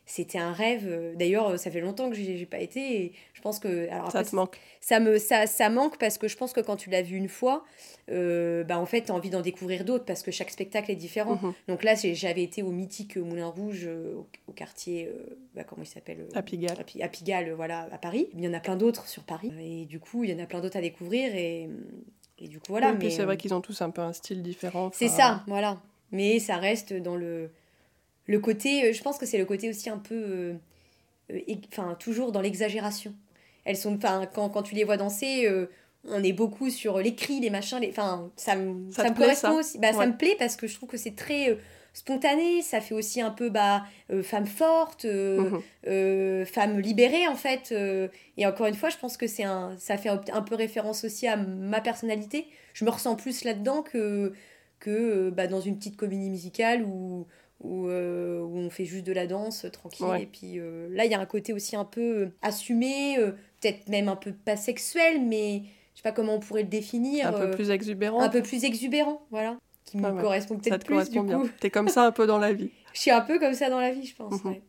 C'était 0.09 0.39
un 0.39 0.53
rêve. 0.53 0.85
euh, 0.87 1.13
D'ailleurs, 1.15 1.49
euh, 1.49 1.57
ça 1.57 1.69
fait 1.69 1.81
longtemps 1.81 2.09
que 2.09 2.15
j'ai 2.15 2.45
pas 2.45 2.59
été. 2.59 2.79
Et 3.03 3.11
je 3.33 3.41
pense 3.41 3.59
que. 3.59 3.87
Alors 3.91 4.09
Ça 4.11 4.19
après, 4.19 4.31
te 4.31 4.35
manque. 4.35 4.57
ça 4.79 4.99
me 4.99 5.17
ça, 5.19 5.45
ça 5.45 5.69
manque 5.69 5.97
parce 5.99 6.17
que 6.17 6.27
je 6.27 6.35
pense 6.37 6.53
que 6.53 6.61
quand 6.61 6.77
tu 6.77 6.89
l'as 6.89 7.01
vu 7.03 7.17
une 7.17 7.27
fois 7.29 7.63
euh, 8.09 8.63
bah 8.63 8.79
en 8.79 8.85
fait 8.85 9.01
tu 9.03 9.11
as 9.11 9.15
envie 9.15 9.29
d'en 9.29 9.41
découvrir 9.41 9.83
d'autres 9.83 10.05
parce 10.05 10.23
que 10.23 10.31
chaque 10.31 10.49
spectacle 10.49 10.89
est 10.91 10.95
différent 10.95 11.37
Mhm. 11.43 11.53
donc 11.67 11.83
là 11.83 11.93
j'avais 11.95 12.41
été 12.43 12.63
au 12.63 12.71
mythique 12.71 13.17
Moulin 13.17 13.47
Rouge 13.47 13.83
euh, 13.85 14.13
au, 14.15 14.27
au 14.47 14.51
quartier 14.53 15.07
euh, 15.07 15.35
bah, 15.55 15.65
comment 15.65 15.83
il 15.83 15.87
s'appelle 15.87 16.25
À 16.33 16.41
Pigalle. 16.41 16.77
à, 16.79 16.83
Pi- 16.85 17.01
à 17.03 17.09
Pigalle, 17.09 17.51
voilà 17.51 17.89
à 17.91 17.97
Paris 17.97 18.29
il 18.33 18.41
y 18.43 18.47
en 18.47 18.53
a 18.53 18.61
plein 18.61 18.77
d'autres 18.77 19.07
sur 19.07 19.23
Paris 19.23 19.51
et 19.59 19.83
du 19.85 19.99
coup 19.99 20.23
il 20.23 20.29
y 20.29 20.33
en 20.33 20.39
a 20.41 20.45
plein 20.45 20.61
d'autres 20.61 20.77
à 20.77 20.81
découvrir 20.81 21.35
et, 21.35 21.69
et 22.39 22.47
du 22.47 22.59
coup 22.59 22.67
voilà 22.69 22.91
Oui, 22.91 22.95
et 22.95 22.97
puis 22.99 23.07
mais 23.09 23.13
c'est 23.13 23.23
vrai 23.25 23.35
qu'ils 23.35 23.53
ont 23.53 23.59
tous 23.61 23.81
un 23.81 23.89
peu 23.89 24.01
un 24.01 24.13
style 24.13 24.41
différent. 24.41 24.89
c'est 24.93 25.09
ça, 25.09 25.43
voilà. 25.47 25.77
Mais 26.13 26.39
ça 26.39 26.55
reste 26.55 26.93
dans 26.93 27.17
le, 27.17 27.49
le 28.27 28.39
côté, 28.39 28.85
euh, 28.85 28.93
je 28.93 29.01
pense 29.01 29.17
que 29.17 29.25
c'est 29.25 29.37
le 29.37 29.45
côté 29.45 29.69
aussi 29.69 29.89
un 29.89 29.97
peu, 29.97 30.15
euh, 30.15 30.53
euh, 31.31 31.39
enfin, 31.71 31.95
toujours 31.99 32.31
dans 32.31 32.41
l'exagération. 32.41 33.13
Elles 33.65 33.77
sont, 33.77 33.95
enfin, 33.95 34.29
quand, 34.33 34.49
quand 34.49 34.63
tu 34.63 34.75
les 34.75 34.83
vois 34.83 34.97
danser, 34.97 35.49
on 36.05 36.23
est 36.23 36.31
beaucoup 36.31 36.69
sur 36.69 36.99
les 36.99 37.15
cris, 37.15 37.41
les 37.41 37.49
machins, 37.49 37.79
les, 37.79 37.89
enfin, 37.89 38.31
ça 38.37 38.55
me, 38.55 38.89
Ça 38.91 39.03
ça 39.03 39.03
te 39.03 39.09
me 39.09 39.15
plaît, 39.15 39.25
correspond 39.25 39.47
ça 39.47 39.53
aussi. 39.55 39.77
Bah, 39.79 39.89
Ouais. 39.89 39.93
ça 39.93 40.07
me 40.07 40.15
plaît 40.15 40.35
parce 40.39 40.55
que 40.55 40.67
je 40.67 40.75
trouve 40.75 40.87
que 40.87 40.97
c'est 40.97 41.15
très 41.15 41.57
spontané, 41.97 42.61
ça 42.61 42.79
fait 42.79 42.93
aussi 42.93 43.21
un 43.21 43.31
peu, 43.31 43.49
bah, 43.49 43.83
euh, 44.11 44.21
femme 44.21 44.45
forte, 44.45 45.05
euh, 45.05 45.49
mhm. 45.49 45.61
euh, 45.87 46.45
femme 46.45 46.79
libérée 46.79 47.27
en 47.27 47.35
fait. 47.35 47.73
et 48.37 48.45
encore 48.45 48.67
une 48.67 48.75
fois, 48.75 48.89
je 48.89 48.97
pense 48.97 49.17
que 49.17 49.25
c'est 49.25 49.43
un, 49.43 49.75
ça 49.79 49.97
fait 49.97 50.09
un, 50.09 50.41
peu 50.43 50.53
référence 50.53 51.03
aussi 51.03 51.27
à 51.27 51.35
ma 51.37 51.81
personnalité. 51.81 52.47
Je 52.73 52.85
me 52.85 52.91
ressens 52.91 53.15
plus 53.15 53.43
là-dedans 53.43 53.81
que, 53.81 54.31
que 54.79 55.31
bah, 55.31 55.47
dans 55.47 55.59
une 55.59 55.75
petite 55.77 55.97
comédie 55.97 56.29
musicale 56.29 56.83
où, 56.83 57.25
où, 57.61 57.87
euh, 57.87 58.41
où 58.41 58.57
on 58.57 58.69
fait 58.69 58.85
juste 58.85 59.05
de 59.05 59.13
la 59.13 59.27
danse 59.27 59.65
euh, 59.65 59.69
tranquille. 59.69 60.05
Ouais. 60.05 60.23
Et 60.23 60.25
puis 60.25 60.59
euh, 60.59 60.87
là, 60.91 61.05
il 61.05 61.11
y 61.11 61.15
a 61.15 61.19
un 61.19 61.25
côté 61.25 61.53
aussi 61.53 61.75
un 61.75 61.85
peu 61.85 62.29
assumé, 62.41 63.17
euh, 63.17 63.31
peut-être 63.61 63.87
même 63.89 64.07
un 64.07 64.15
peu 64.15 64.31
pas 64.31 64.55
sexuel, 64.55 65.21
mais 65.25 65.63
je 65.93 65.97
sais 65.99 66.03
pas 66.03 66.11
comment 66.11 66.35
on 66.35 66.39
pourrait 66.39 66.63
le 66.63 66.69
définir. 66.69 67.27
Un 67.27 67.33
peu 67.33 67.51
plus 67.51 67.71
exubérant. 67.71 68.21
un 68.21 68.29
peu 68.29 68.41
plus 68.41 68.63
exubérant, 68.63 69.25
voilà. 69.31 69.57
Qui 69.85 69.97
me 69.97 70.11
ouais. 70.11 70.21
correspond 70.21 70.55
ça 70.55 70.61
peut-être 70.61 70.81
te 70.81 70.85
plus 70.85 70.93
correspond 70.95 71.21
du 71.21 71.27
bien. 71.29 71.39
coup. 71.39 71.49
T'es 71.59 71.69
comme 71.69 71.87
ça 71.87 72.03
un 72.05 72.11
peu 72.11 72.27
dans 72.27 72.39
la 72.39 72.53
vie. 72.53 72.71
Je 72.93 73.01
suis 73.01 73.11
un 73.11 73.21
peu 73.21 73.39
comme 73.39 73.53
ça 73.53 73.69
dans 73.69 73.79
la 73.79 73.91
vie, 73.91 74.05
je 74.05 74.15
pense. 74.15 74.43
Mhm. 74.43 74.51
ouais. 74.51 74.61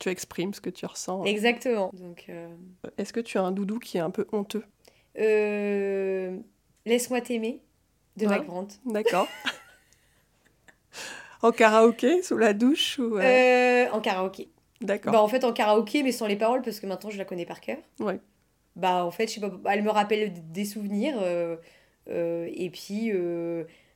Tu 0.00 0.08
exprimes 0.08 0.54
ce 0.54 0.62
que 0.62 0.70
tu 0.70 0.86
ressens. 0.86 1.24
Exactement. 1.24 1.90
Donc. 1.92 2.30
Est-ce 2.96 3.12
que 3.12 3.20
tu 3.20 3.36
as 3.36 3.42
un 3.42 3.52
doudou 3.52 3.78
qui 3.78 3.98
est 3.98 4.00
un 4.00 4.10
peu 4.10 4.26
honteux? 4.32 4.64
Laisse-moi 6.86 7.20
t'aimer 7.20 7.60
de. 8.16 8.26
Mike 8.26 8.46
Brandt. 8.46 8.76
D'accord. 8.86 9.28
en 11.42 11.52
karaoké, 11.52 12.22
sous 12.22 12.36
la 12.36 12.52
douche 12.52 12.98
ou 12.98 13.16
euh, 13.16 13.20
Euh, 13.22 13.90
en 13.92 14.00
karaoké. 14.00 14.48
D'accord. 14.80 15.12
Bah 15.12 15.20
en 15.22 15.28
fait 15.28 15.44
en 15.44 15.52
karaoké 15.52 16.02
mais 16.02 16.12
sans 16.12 16.26
les 16.26 16.36
paroles 16.36 16.62
parce 16.62 16.80
que 16.80 16.86
maintenant 16.86 17.10
je 17.10 17.18
la 17.18 17.24
connais 17.24 17.44
par 17.46 17.60
cœur. 17.60 17.76
Ouais. 17.98 18.18
Bah 18.76 19.04
en 19.04 19.10
fait 19.10 19.26
je 19.28 19.34
sais 19.34 19.40
pas, 19.40 19.50
elle 19.72 19.82
me 19.82 19.90
rappelle 19.90 20.32
des 20.52 20.64
souvenirs 20.64 21.16
euh, 21.20 21.56
et 22.08 22.70
puis 22.70 23.12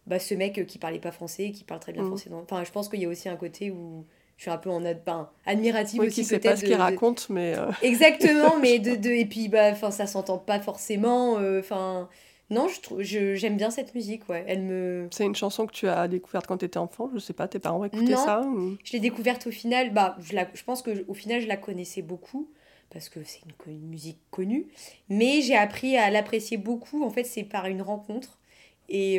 bah 0.07 0.19
ce 0.19 0.35
mec 0.35 0.67
qui 0.67 0.79
parlait 0.79 0.99
pas 0.99 1.13
français, 1.13 1.51
qui 1.53 1.65
parle 1.65 1.81
très 1.81 1.93
bien 1.93 2.03
Mhm. 2.03 2.09
français. 2.09 2.31
dans- 2.31 2.41
Enfin 2.43 2.63
je 2.65 2.71
pense 2.71 2.89
qu'il 2.89 3.01
y 3.01 3.07
a 3.07 3.09
aussi 3.09 3.29
un 3.29 3.37
côté 3.37 3.71
où 3.71 4.05
je 4.37 4.43
suis 4.43 4.51
un 4.51 4.59
peu 4.59 4.69
en 4.69 4.85
ad... 4.85 4.99
enfin, 5.07 5.31
admirative 5.47 6.01
Oui, 6.01 6.09
aussi 6.09 6.17
qui 6.23 6.25
sait 6.27 6.39
pas 6.41 6.57
ce 6.57 6.65
qu'il 6.65 6.75
de- 6.77 6.81
raconte, 6.81 7.29
mais 7.31 7.55
euh, 7.57 7.71
Exactement 7.83 8.57
mais 8.61 8.79
de, 8.79 8.97
de 8.97 9.09
et 9.11 9.25
puis 9.27 9.49
bah 9.49 9.71
enfin 9.73 9.91
ça 9.91 10.07
s'entend 10.07 10.39
pas 10.39 10.61
forcément 10.61 11.39
euh, 11.39 11.61
enfin 11.61 12.09
non 12.51 12.69
je 12.69 12.81
trouve 12.81 13.03
j'aime 13.03 13.57
bien 13.57 13.71
cette 13.71 13.95
musique 13.95 14.29
ouais 14.29 14.45
elle 14.47 14.63
me 14.63 15.09
c'est 15.11 15.25
une 15.25 15.35
chanson 15.35 15.67
que 15.67 15.73
tu 15.73 15.89
as 15.89 16.07
découverte 16.09 16.47
quand 16.47 16.59
tu 16.59 16.65
étais 16.67 16.79
enfant. 16.79 17.11
Je 17.15 17.19
sais 17.19 17.33
pas, 17.33 17.49
tes 17.49 17.59
parents 17.59 17.85
écoutaient 17.85 18.13
Non. 18.13 18.25
ça 18.25 18.41
ou- 18.43 18.77
Je 18.85 18.93
l'ai 18.93 19.01
découverte 19.01 19.47
au 19.47 19.51
final, 19.51 19.93
bah, 19.93 20.17
je, 20.21 20.35
la- 20.35 20.49
je 20.55 20.63
pense 20.65 20.83
que 20.83 21.05
au 21.09 21.15
final 21.15 21.41
je 21.41 21.47
la 21.49 21.57
connaissais 21.57 22.03
beaucoup 22.03 22.51
parce 22.91 23.09
que 23.09 23.25
c'est 23.25 23.41
une, 23.67 23.89
musique 23.89 24.19
connue, 24.31 24.67
mais 25.09 25.41
j'ai 25.41 25.57
appris 25.57 25.97
à 25.97 26.11
l'apprécier 26.11 26.57
beaucoup. 26.59 27.03
En 27.05 27.11
fait, 27.11 27.25
c'est 27.25 27.43
par 27.45 27.67
une 27.67 27.83
rencontre 27.83 28.39
Et 28.89 29.17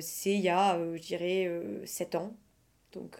c'est 0.00 0.32
il 0.34 0.40
y 0.40 0.48
a, 0.48 0.78
je 0.94 1.00
dirais, 1.02 1.50
7 1.84 2.14
ans. 2.14 2.32
Donc, 2.96 3.18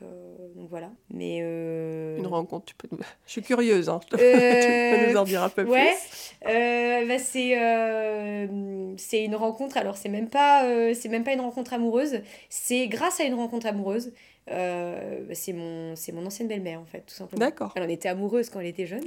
donc, 0.57 0.69
voilà. 0.69 0.91
Mais 1.11 1.39
Une 1.39 2.27
rencontre, 2.27 2.67
tu 2.67 2.75
peux 2.75 2.89
Je 3.27 3.31
suis 3.31 3.43
curieuse, 3.43 3.89
hein. 3.89 4.01
tu 4.11 4.17
peux 4.17 5.11
nous 5.11 5.17
en 5.17 5.25
dire 5.25 5.43
un 5.43 5.49
peu 5.49 5.65
ouais. 5.65 5.95
plus 6.43 7.07
bah 7.09 7.19
c'est, 7.19 8.49
c'est 8.97 9.25
une 9.25 9.37
rencontre, 9.37 9.77
alors 9.77 9.97
c'est 9.97 10.09
même, 10.09 10.29
pas, 10.29 10.65
c'est 10.95 11.09
même 11.09 11.25
pas 11.25 11.33
une 11.33 11.41
rencontre 11.41 11.75
amoureuse, 11.75 12.21
c'est 12.49 12.89
grâce 12.89 13.21
à 13.21 13.25
une 13.25 13.35
rencontre 13.35 13.67
amoureuse. 13.67 14.13
Euh, 14.51 15.25
c'est 15.33 15.53
mon, 15.53 15.95
mon 16.13 16.27
ancienne 16.27 16.49
belle-mère, 16.49 16.81
en 16.81 16.85
fait, 16.85 17.01
tout 17.01 17.15
simplement. 17.15 17.41
D'accord. 17.41 17.73
Elle 17.75 17.83
en 17.83 17.89
était 17.89 18.09
amoureuse 18.09 18.49
quand 18.49 18.61
elle 18.61 18.67
était 18.67 18.87
jeune. 18.87 19.03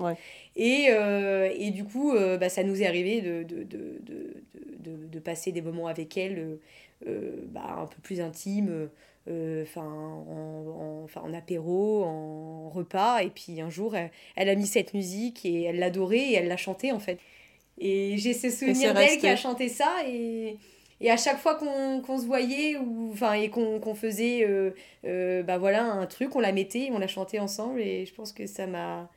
Et, 0.56 0.88
euh, 0.90 1.50
et 1.58 1.72
du 1.72 1.86
coup, 1.86 2.14
euh, 2.14 2.38
bah, 2.38 2.50
ça 2.50 2.64
nous 2.64 2.82
est 2.82 2.86
arrivé 2.86 3.22
de, 3.22 3.44
de, 3.44 3.64
de, 3.64 4.02
de, 4.80 5.08
de 5.08 5.20
passer 5.20 5.52
des 5.52 5.62
moments 5.62 5.88
avec 5.88 6.18
elle 6.18 6.58
bah, 7.06 7.78
un 7.80 7.86
peu 7.86 8.02
plus 8.02 8.20
intimes, 8.20 8.90
enfin 9.64 9.86
en, 9.86 11.06
en, 11.14 11.22
en, 11.22 11.34
apéro, 11.34 12.04
en 12.04 12.70
repas. 12.70 13.22
Et 13.24 13.30
puis 13.30 13.62
un 13.62 13.70
jour, 13.70 13.96
elle, 13.96 14.12
elle 14.36 14.50
a 14.50 14.56
mis 14.56 14.68
cette 14.68 14.94
musique 14.94 15.46
et 15.46 15.64
elle 15.64 15.80
l'adorait 15.80 16.18
et 16.18 16.34
elle 16.34 16.48
l'a 16.48 16.58
chantée, 16.58 16.92
en 16.92 17.00
fait. 17.00 17.20
Et 17.78 18.18
j'ai 18.18 18.34
ce 18.34 18.50
souvenir 18.50 18.94
d'elle 18.94 19.18
qui 19.18 19.28
a 19.28 19.36
chanté 19.36 19.70
ça 19.70 19.90
et 20.06 20.58
et 21.02 21.10
à 21.10 21.18
chaque 21.18 21.40
fois 21.40 21.56
qu'on 21.56 22.20
se 22.20 22.26
voyait 22.26 22.76
ou, 22.78 23.12
enfin, 23.14 23.34
et 23.34 23.50
qu'on 23.50 23.96
faisait 23.96 24.46
euh, 24.46 24.72
euh, 25.06 25.44
bah 25.44 25.58
voilà, 25.58 25.86
un 25.86 26.06
truc, 26.06 26.36
on 26.36 26.40
la 26.40 26.52
mettait, 26.52 26.90
on 26.92 27.00
la 27.00 27.08
chantait 27.08 27.40
ensemble. 27.40 27.80
Et 27.80 28.06
je 28.06 28.14
pense 28.14 28.34
que 28.34 28.46
ça 28.48 28.68
m'a. 28.68 29.10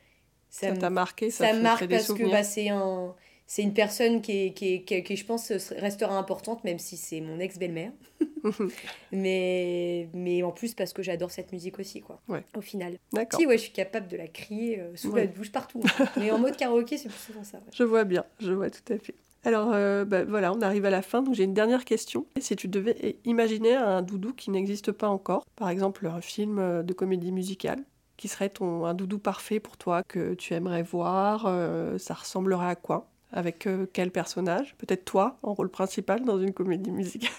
Ça 0.48 0.72
t'a 0.72 0.90
marqué, 0.90 1.30
ça, 1.30 1.48
ça 1.48 1.54
marque 1.54 1.88
parce 1.88 2.12
que 2.12 2.30
bah, 2.30 2.42
c'est 2.42 2.68
un, 2.68 3.14
une 3.58 3.74
personne 3.74 4.22
qui, 4.22 4.54
qui, 4.54 4.84
qui, 4.84 5.02
qui, 5.02 5.16
je 5.16 5.24
pense, 5.24 5.52
restera 5.76 6.16
importante, 6.16 6.64
même 6.64 6.78
si 6.78 6.96
c'est 6.96 7.20
mon 7.20 7.38
ex-belle-mère. 7.38 7.92
mais, 9.12 10.08
mais 10.14 10.42
en 10.42 10.52
plus, 10.52 10.74
parce 10.74 10.92
que 10.92 11.02
j'adore 11.02 11.30
cette 11.30 11.52
musique 11.52 11.78
aussi, 11.78 12.00
quoi. 12.00 12.20
Ouais. 12.28 12.44
Au 12.56 12.60
final. 12.60 12.96
D'accord. 13.12 13.38
Si, 13.38 13.46
ouais, 13.46 13.58
je 13.58 13.64
suis 13.64 13.72
capable 13.72 14.08
de 14.08 14.16
la 14.16 14.28
crier 14.28 14.80
euh, 14.80 14.96
sous 14.96 15.14
la 15.14 15.26
bouche 15.26 15.52
partout. 15.52 15.80
Hein. 15.84 16.06
mais 16.16 16.30
en 16.30 16.38
mode 16.38 16.56
karaoké, 16.56 16.96
c'est 16.96 17.08
plus 17.08 17.18
souvent 17.18 17.44
ça. 17.44 17.60
Je 17.72 17.84
vois 17.84 18.04
bien, 18.04 18.24
je 18.40 18.52
vois 18.52 18.70
tout 18.70 18.92
à 18.92 18.98
fait. 18.98 19.14
Alors 19.44 19.70
euh, 19.72 20.04
bah, 20.04 20.24
voilà, 20.24 20.52
on 20.52 20.60
arrive 20.60 20.84
à 20.84 20.90
la 20.90 21.02
fin, 21.02 21.22
donc 21.22 21.34
j'ai 21.34 21.44
une 21.44 21.54
dernière 21.54 21.84
question. 21.84 22.26
Si 22.38 22.54
tu 22.54 22.68
devais 22.68 23.18
imaginer 23.24 23.74
un 23.74 24.02
doudou 24.02 24.32
qui 24.32 24.50
n'existe 24.50 24.92
pas 24.92 25.08
encore, 25.08 25.44
par 25.56 25.68
exemple 25.68 26.06
un 26.06 26.20
film 26.20 26.58
euh, 26.58 26.82
de 26.82 26.92
comédie 26.92 27.32
musicale, 27.32 27.84
qui 28.16 28.28
serait 28.28 28.50
ton, 28.50 28.86
un 28.86 28.94
doudou 28.94 29.18
parfait 29.18 29.58
pour 29.58 29.76
toi, 29.76 30.04
que 30.04 30.34
tu 30.34 30.54
aimerais 30.54 30.84
voir, 30.84 31.46
euh, 31.46 31.98
ça 31.98 32.14
ressemblerait 32.14 32.68
à 32.68 32.76
quoi? 32.76 33.10
Avec 33.32 33.66
quel 33.92 34.10
personnage? 34.10 34.74
Peut-être 34.78 35.04
toi, 35.04 35.38
en 35.42 35.54
rôle 35.54 35.70
principal 35.70 36.24
dans 36.24 36.38
une 36.38 36.52
comédie 36.52 36.90
musicale? 36.90 37.30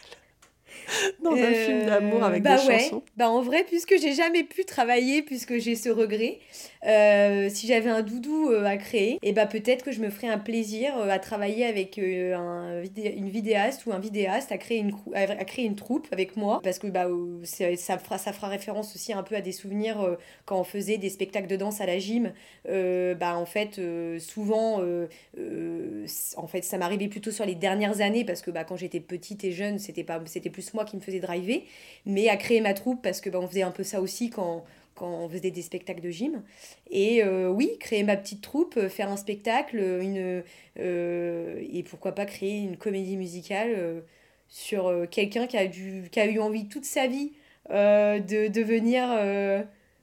dans 1.23 1.33
un 1.33 1.53
film 1.53 1.85
d'amour 1.85 2.23
avec 2.23 2.43
bah 2.43 2.57
des 2.57 2.67
ouais. 2.67 2.79
chansons. 2.79 3.03
Bah 3.17 3.29
en 3.29 3.41
vrai, 3.41 3.63
puisque 3.63 3.95
j'ai 3.99 4.13
jamais 4.13 4.43
pu 4.43 4.65
travailler, 4.65 5.21
puisque 5.21 5.57
j'ai 5.59 5.75
ce 5.75 5.89
regret, 5.89 6.39
euh, 6.85 7.49
si 7.49 7.67
j'avais 7.67 7.89
un 7.89 8.01
doudou 8.01 8.49
euh, 8.49 8.65
à 8.65 8.77
créer, 8.77 9.19
et 9.21 9.31
bah 9.33 9.45
peut-être 9.45 9.83
que 9.83 9.91
je 9.91 10.01
me 10.01 10.09
ferais 10.09 10.27
un 10.27 10.37
plaisir 10.37 10.97
euh, 10.97 11.09
à 11.09 11.19
travailler 11.19 11.65
avec 11.65 11.97
un, 11.97 12.83
une 12.83 13.29
vidéaste 13.29 13.85
ou 13.85 13.93
un 13.93 13.99
vidéaste 13.99 14.51
à 14.51 14.57
créer, 14.57 14.79
une, 14.79 14.93
à 15.13 15.45
créer 15.45 15.65
une 15.65 15.75
troupe 15.75 16.07
avec 16.11 16.35
moi, 16.35 16.59
parce 16.63 16.79
que 16.79 16.87
bah, 16.87 17.07
ça, 17.43 17.97
fera, 17.97 18.17
ça 18.17 18.33
fera 18.33 18.47
référence 18.47 18.95
aussi 18.95 19.13
un 19.13 19.23
peu 19.23 19.35
à 19.35 19.41
des 19.41 19.51
souvenirs 19.51 20.17
quand 20.45 20.59
on 20.59 20.63
faisait 20.63 20.97
des 20.97 21.09
spectacles 21.09 21.47
de 21.47 21.55
danse 21.55 21.81
à 21.81 21.85
la 21.85 21.99
gym. 21.99 22.33
bah 22.65 23.37
en 23.37 23.45
fait, 23.45 23.79
souvent, 24.19 24.81
en 24.81 26.47
fait, 26.47 26.63
ça 26.63 26.77
m'arrivait 26.77 27.07
plutôt 27.07 27.31
sur 27.31 27.45
les 27.45 27.55
dernières 27.55 28.01
années, 28.01 28.25
parce 28.25 28.41
que 28.41 28.51
bah, 28.51 28.63
quand 28.63 28.75
j'étais 28.75 28.99
petite 28.99 29.43
et 29.43 29.51
jeune, 29.51 29.79
c'était 29.79 30.03
plus 30.49 30.62
moi 30.73 30.85
qui 30.85 30.95
me 30.95 31.01
faisais 31.01 31.19
driver, 31.19 31.63
mais 32.05 32.29
à 32.29 32.37
créer 32.37 32.61
ma 32.61 32.73
troupe, 32.73 33.01
parce 33.01 33.21
que 33.21 33.29
bah, 33.29 33.39
on 33.41 33.47
faisait 33.47 33.63
un 33.63 33.71
peu 33.71 33.83
ça 33.83 34.01
aussi 34.01 34.29
quand 34.29 34.63
quand 34.95 35.09
on 35.09 35.29
faisait 35.29 35.51
des 35.51 35.61
spectacles 35.61 36.01
de 36.01 36.09
gym. 36.09 36.43
Et 36.89 37.23
euh, 37.23 37.49
oui, 37.49 37.77
créer 37.79 38.03
ma 38.03 38.15
petite 38.15 38.41
troupe, 38.41 38.77
euh, 38.77 38.89
faire 38.89 39.09
un 39.09 39.17
spectacle, 39.17 39.77
une, 39.77 40.43
euh, 40.79 41.63
et 41.71 41.83
pourquoi 41.83 42.13
pas 42.13 42.25
créer 42.25 42.59
une 42.59 42.77
comédie 42.77 43.17
musicale 43.17 44.03
sur 44.47 45.07
quelqu'un 45.09 45.47
qui, 45.47 45.57
a 45.57 45.65
qui 45.67 46.19
a 46.19 46.25
eu 46.25 46.39
envie 46.39 46.67
toute 46.67 46.85
sa 46.85 47.07
vie 47.07 47.31
de 47.69 48.47
devenir 48.49 49.07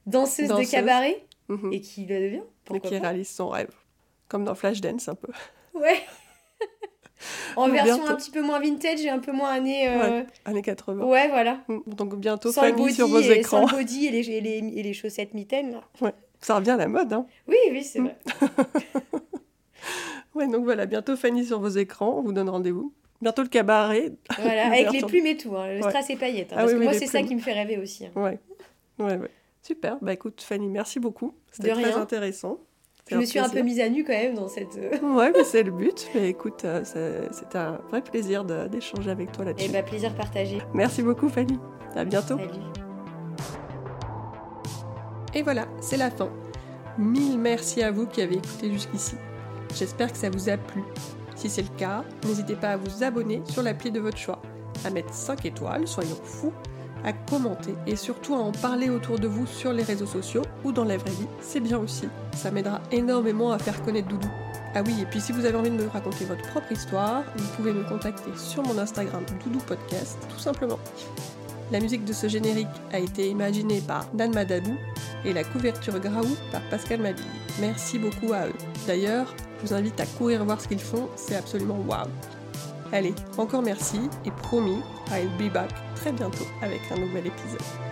danseuse, 0.06 0.48
de 0.48 0.70
cabaret 0.70 1.22
mhm. 1.48 1.72
et 1.72 1.80
qui 1.80 2.04
le 2.06 2.20
devient. 2.20 2.42
Et 2.74 2.80
qui 2.80 2.98
réalise 2.98 3.28
son 3.28 3.48
rêve. 3.48 3.70
Comme 4.28 4.44
dans 4.44 4.54
Flashdance 4.54 5.08
un 5.08 5.14
peu. 5.14 5.32
Ouais. 5.74 6.00
en 7.56 7.68
version 7.68 8.06
un 8.06 8.14
petit 8.14 8.30
peu 8.30 8.42
moins 8.42 8.60
vintage 8.60 9.04
et 9.04 9.08
un 9.08 9.18
peu 9.18 9.32
moins 9.32 9.50
années... 9.50 9.88
Ouais, 9.88 10.26
années 10.44 10.62
80. 10.62 11.04
Ouais, 11.04 11.28
voilà. 11.28 11.60
Mm, 11.68 11.78
donc 11.86 12.16
bientôt, 12.16 12.52
sans 12.52 12.62
Fanny 12.62 12.92
sur 12.92 13.08
vos 13.08 13.20
écrans. 13.20 13.66
Sans 13.66 13.76
body 13.76 14.06
et 14.06 14.10
les, 14.10 14.30
et 14.30 14.40
les, 14.40 14.58
et 14.58 14.82
les 14.82 14.92
chaussettes 14.92 15.34
mitaines. 15.34 15.72
Là. 15.72 15.82
Ouais, 16.00 16.14
ça 16.40 16.56
revient 16.56 16.70
à 16.70 16.76
la 16.76 16.88
mode. 16.88 17.12
Hein. 17.12 17.26
Oui, 17.48 17.56
oui, 17.70 17.82
c'est 17.82 18.00
vrai. 18.00 18.16
ouais, 20.34 20.48
donc 20.48 20.64
voilà, 20.64 20.86
bientôt 20.86 21.16
Fanny 21.16 21.44
sur 21.44 21.60
vos 21.60 21.68
écrans, 21.68 22.16
on 22.18 22.22
vous 22.22 22.32
donne 22.32 22.48
rendez-vous. 22.48 22.92
Bientôt 23.20 23.42
le 23.42 23.48
cabaret. 23.48 24.12
Voilà, 24.38 24.66
avec 24.72 24.90
les 24.92 25.02
plumes 25.02 25.26
et 25.26 25.36
tout, 25.36 25.54
hein, 25.56 25.74
le 25.74 25.82
strass 25.82 26.08
et 26.10 26.16
paillettes. 26.16 26.52
Hein, 26.52 26.56
ah 26.58 26.62
parce 26.62 26.72
que 26.72 26.78
moi, 26.78 26.94
c'est 26.94 27.06
ça 27.06 27.22
qui 27.22 27.34
me 27.34 27.40
fait 27.40 27.52
rêver 27.52 27.76
aussi. 27.76 28.06
Hein. 28.06 28.12
Ouais. 28.14 28.38
ouais, 28.98 29.16
ouais. 29.16 29.30
Super. 29.62 29.98
Bah 30.00 30.14
écoute, 30.14 30.40
Fanny, 30.40 30.68
merci 30.68 31.00
beaucoup. 31.00 31.34
C'était 31.52 31.72
très 31.72 31.92
intéressant. 31.92 32.58
Je 33.10 33.16
me 33.16 33.24
suis 33.24 33.38
un 33.40 33.48
peu 33.48 33.62
mise 33.62 33.80
à 33.80 33.88
nu 33.88 34.04
quand 34.04 34.12
même 34.12 34.34
dans 34.34 34.48
cette. 34.48 34.78
Euh, 34.78 35.14
ouais, 35.16 35.32
mais 35.32 35.42
c'est 35.42 35.64
le 35.64 35.72
but. 35.72 36.08
Mais 36.14 36.28
écoute, 36.28 36.64
euh, 36.64 36.82
c'est 36.84 37.56
un 37.56 37.80
vrai 37.90 38.02
plaisir 38.02 38.44
d'échanger 38.44 39.10
avec 39.10 39.32
toi 39.32 39.44
là-dessus. 39.44 39.66
Et 39.66 39.70
eh 39.70 39.72
bah, 39.72 39.82
plaisir 39.82 40.14
partagé. 40.14 40.58
Merci 40.74 41.02
beaucoup, 41.02 41.28
Fanny. 41.28 41.58
À 41.96 42.04
bientôt. 42.04 42.36
Salut. 42.36 42.50
Et 45.34 45.42
voilà, 45.42 45.66
c'est 45.80 45.96
la 45.96 46.10
fin. 46.10 46.30
Mille 46.98 47.38
merci 47.38 47.82
à 47.82 47.90
vous 47.90 48.06
qui 48.06 48.22
avez 48.22 48.36
écouté 48.36 48.70
jusqu'ici. 48.70 49.14
J'espère 49.74 50.12
que 50.12 50.18
ça 50.18 50.30
vous 50.30 50.48
a 50.48 50.56
plu. 50.56 50.82
Si 51.34 51.48
c'est 51.48 51.62
le 51.62 51.76
cas, 51.76 52.04
n'hésitez 52.26 52.54
pas 52.54 52.70
à 52.70 52.76
vous 52.76 53.02
abonner 53.02 53.42
sur 53.48 53.62
l'appli 53.62 53.90
de 53.90 54.00
votre 54.00 54.18
choix, 54.18 54.42
à 54.84 54.90
mettre 54.90 55.14
5 55.14 55.46
étoiles, 55.46 55.88
soyons 55.88 56.18
fous, 56.22 56.52
à 57.04 57.12
commenter 57.12 57.74
et 57.86 57.96
surtout 57.96 58.34
à 58.34 58.38
en 58.38 58.52
parler 58.52 58.90
autour 58.90 59.18
de 59.18 59.26
vous 59.26 59.46
sur 59.46 59.72
les 59.72 59.82
réseaux 59.82 60.06
sociaux 60.06 60.42
ou 60.64 60.72
dans 60.72 60.84
la 60.84 60.96
vraie 60.96 61.10
vie, 61.10 61.26
c'est 61.40 61.60
bien 61.60 61.78
aussi. 61.78 62.08
Ça 62.34 62.50
m'aidera 62.50 62.80
énormément 62.92 63.52
à 63.52 63.58
faire 63.58 63.82
connaître 63.82 64.08
Doudou. 64.08 64.30
Ah 64.74 64.82
oui, 64.86 64.94
et 65.02 65.06
puis 65.06 65.20
si 65.20 65.32
vous 65.32 65.44
avez 65.44 65.56
envie 65.56 65.70
de 65.70 65.82
me 65.82 65.88
raconter 65.88 66.24
votre 66.24 66.46
propre 66.48 66.70
histoire, 66.72 67.24
vous 67.36 67.48
pouvez 67.56 67.72
me 67.72 67.82
contacter 67.82 68.30
sur 68.36 68.62
mon 68.62 68.78
Instagram 68.78 69.24
Doudou 69.44 69.58
Podcast, 69.58 70.18
tout 70.28 70.38
simplement. 70.38 70.78
La 71.72 71.80
musique 71.80 72.04
de 72.04 72.12
ce 72.12 72.28
générique 72.28 72.66
a 72.92 72.98
été 72.98 73.28
imaginée 73.28 73.80
par 73.80 74.06
Dan 74.12 74.34
Madabou 74.34 74.76
et 75.24 75.32
la 75.32 75.44
couverture 75.44 75.98
Graou 76.00 76.36
par 76.50 76.62
Pascal 76.68 77.00
Mabille. 77.00 77.24
Merci 77.60 77.98
beaucoup 77.98 78.32
à 78.32 78.46
eux. 78.46 78.54
D'ailleurs, 78.86 79.34
je 79.60 79.68
vous 79.68 79.74
invite 79.74 80.00
à 80.00 80.06
courir 80.06 80.44
voir 80.44 80.60
ce 80.60 80.66
qu'ils 80.68 80.80
font, 80.80 81.08
c'est 81.16 81.36
absolument 81.36 81.78
waouh. 81.86 82.08
Allez, 82.92 83.14
encore 83.38 83.62
merci 83.62 84.00
et 84.24 84.30
promis, 84.30 84.80
I'll 85.12 85.28
be 85.38 85.52
back 85.52 85.70
très 85.94 86.12
bientôt 86.12 86.46
avec 86.62 86.80
un 86.90 86.96
nouvel 86.96 87.26
épisode. 87.28 87.89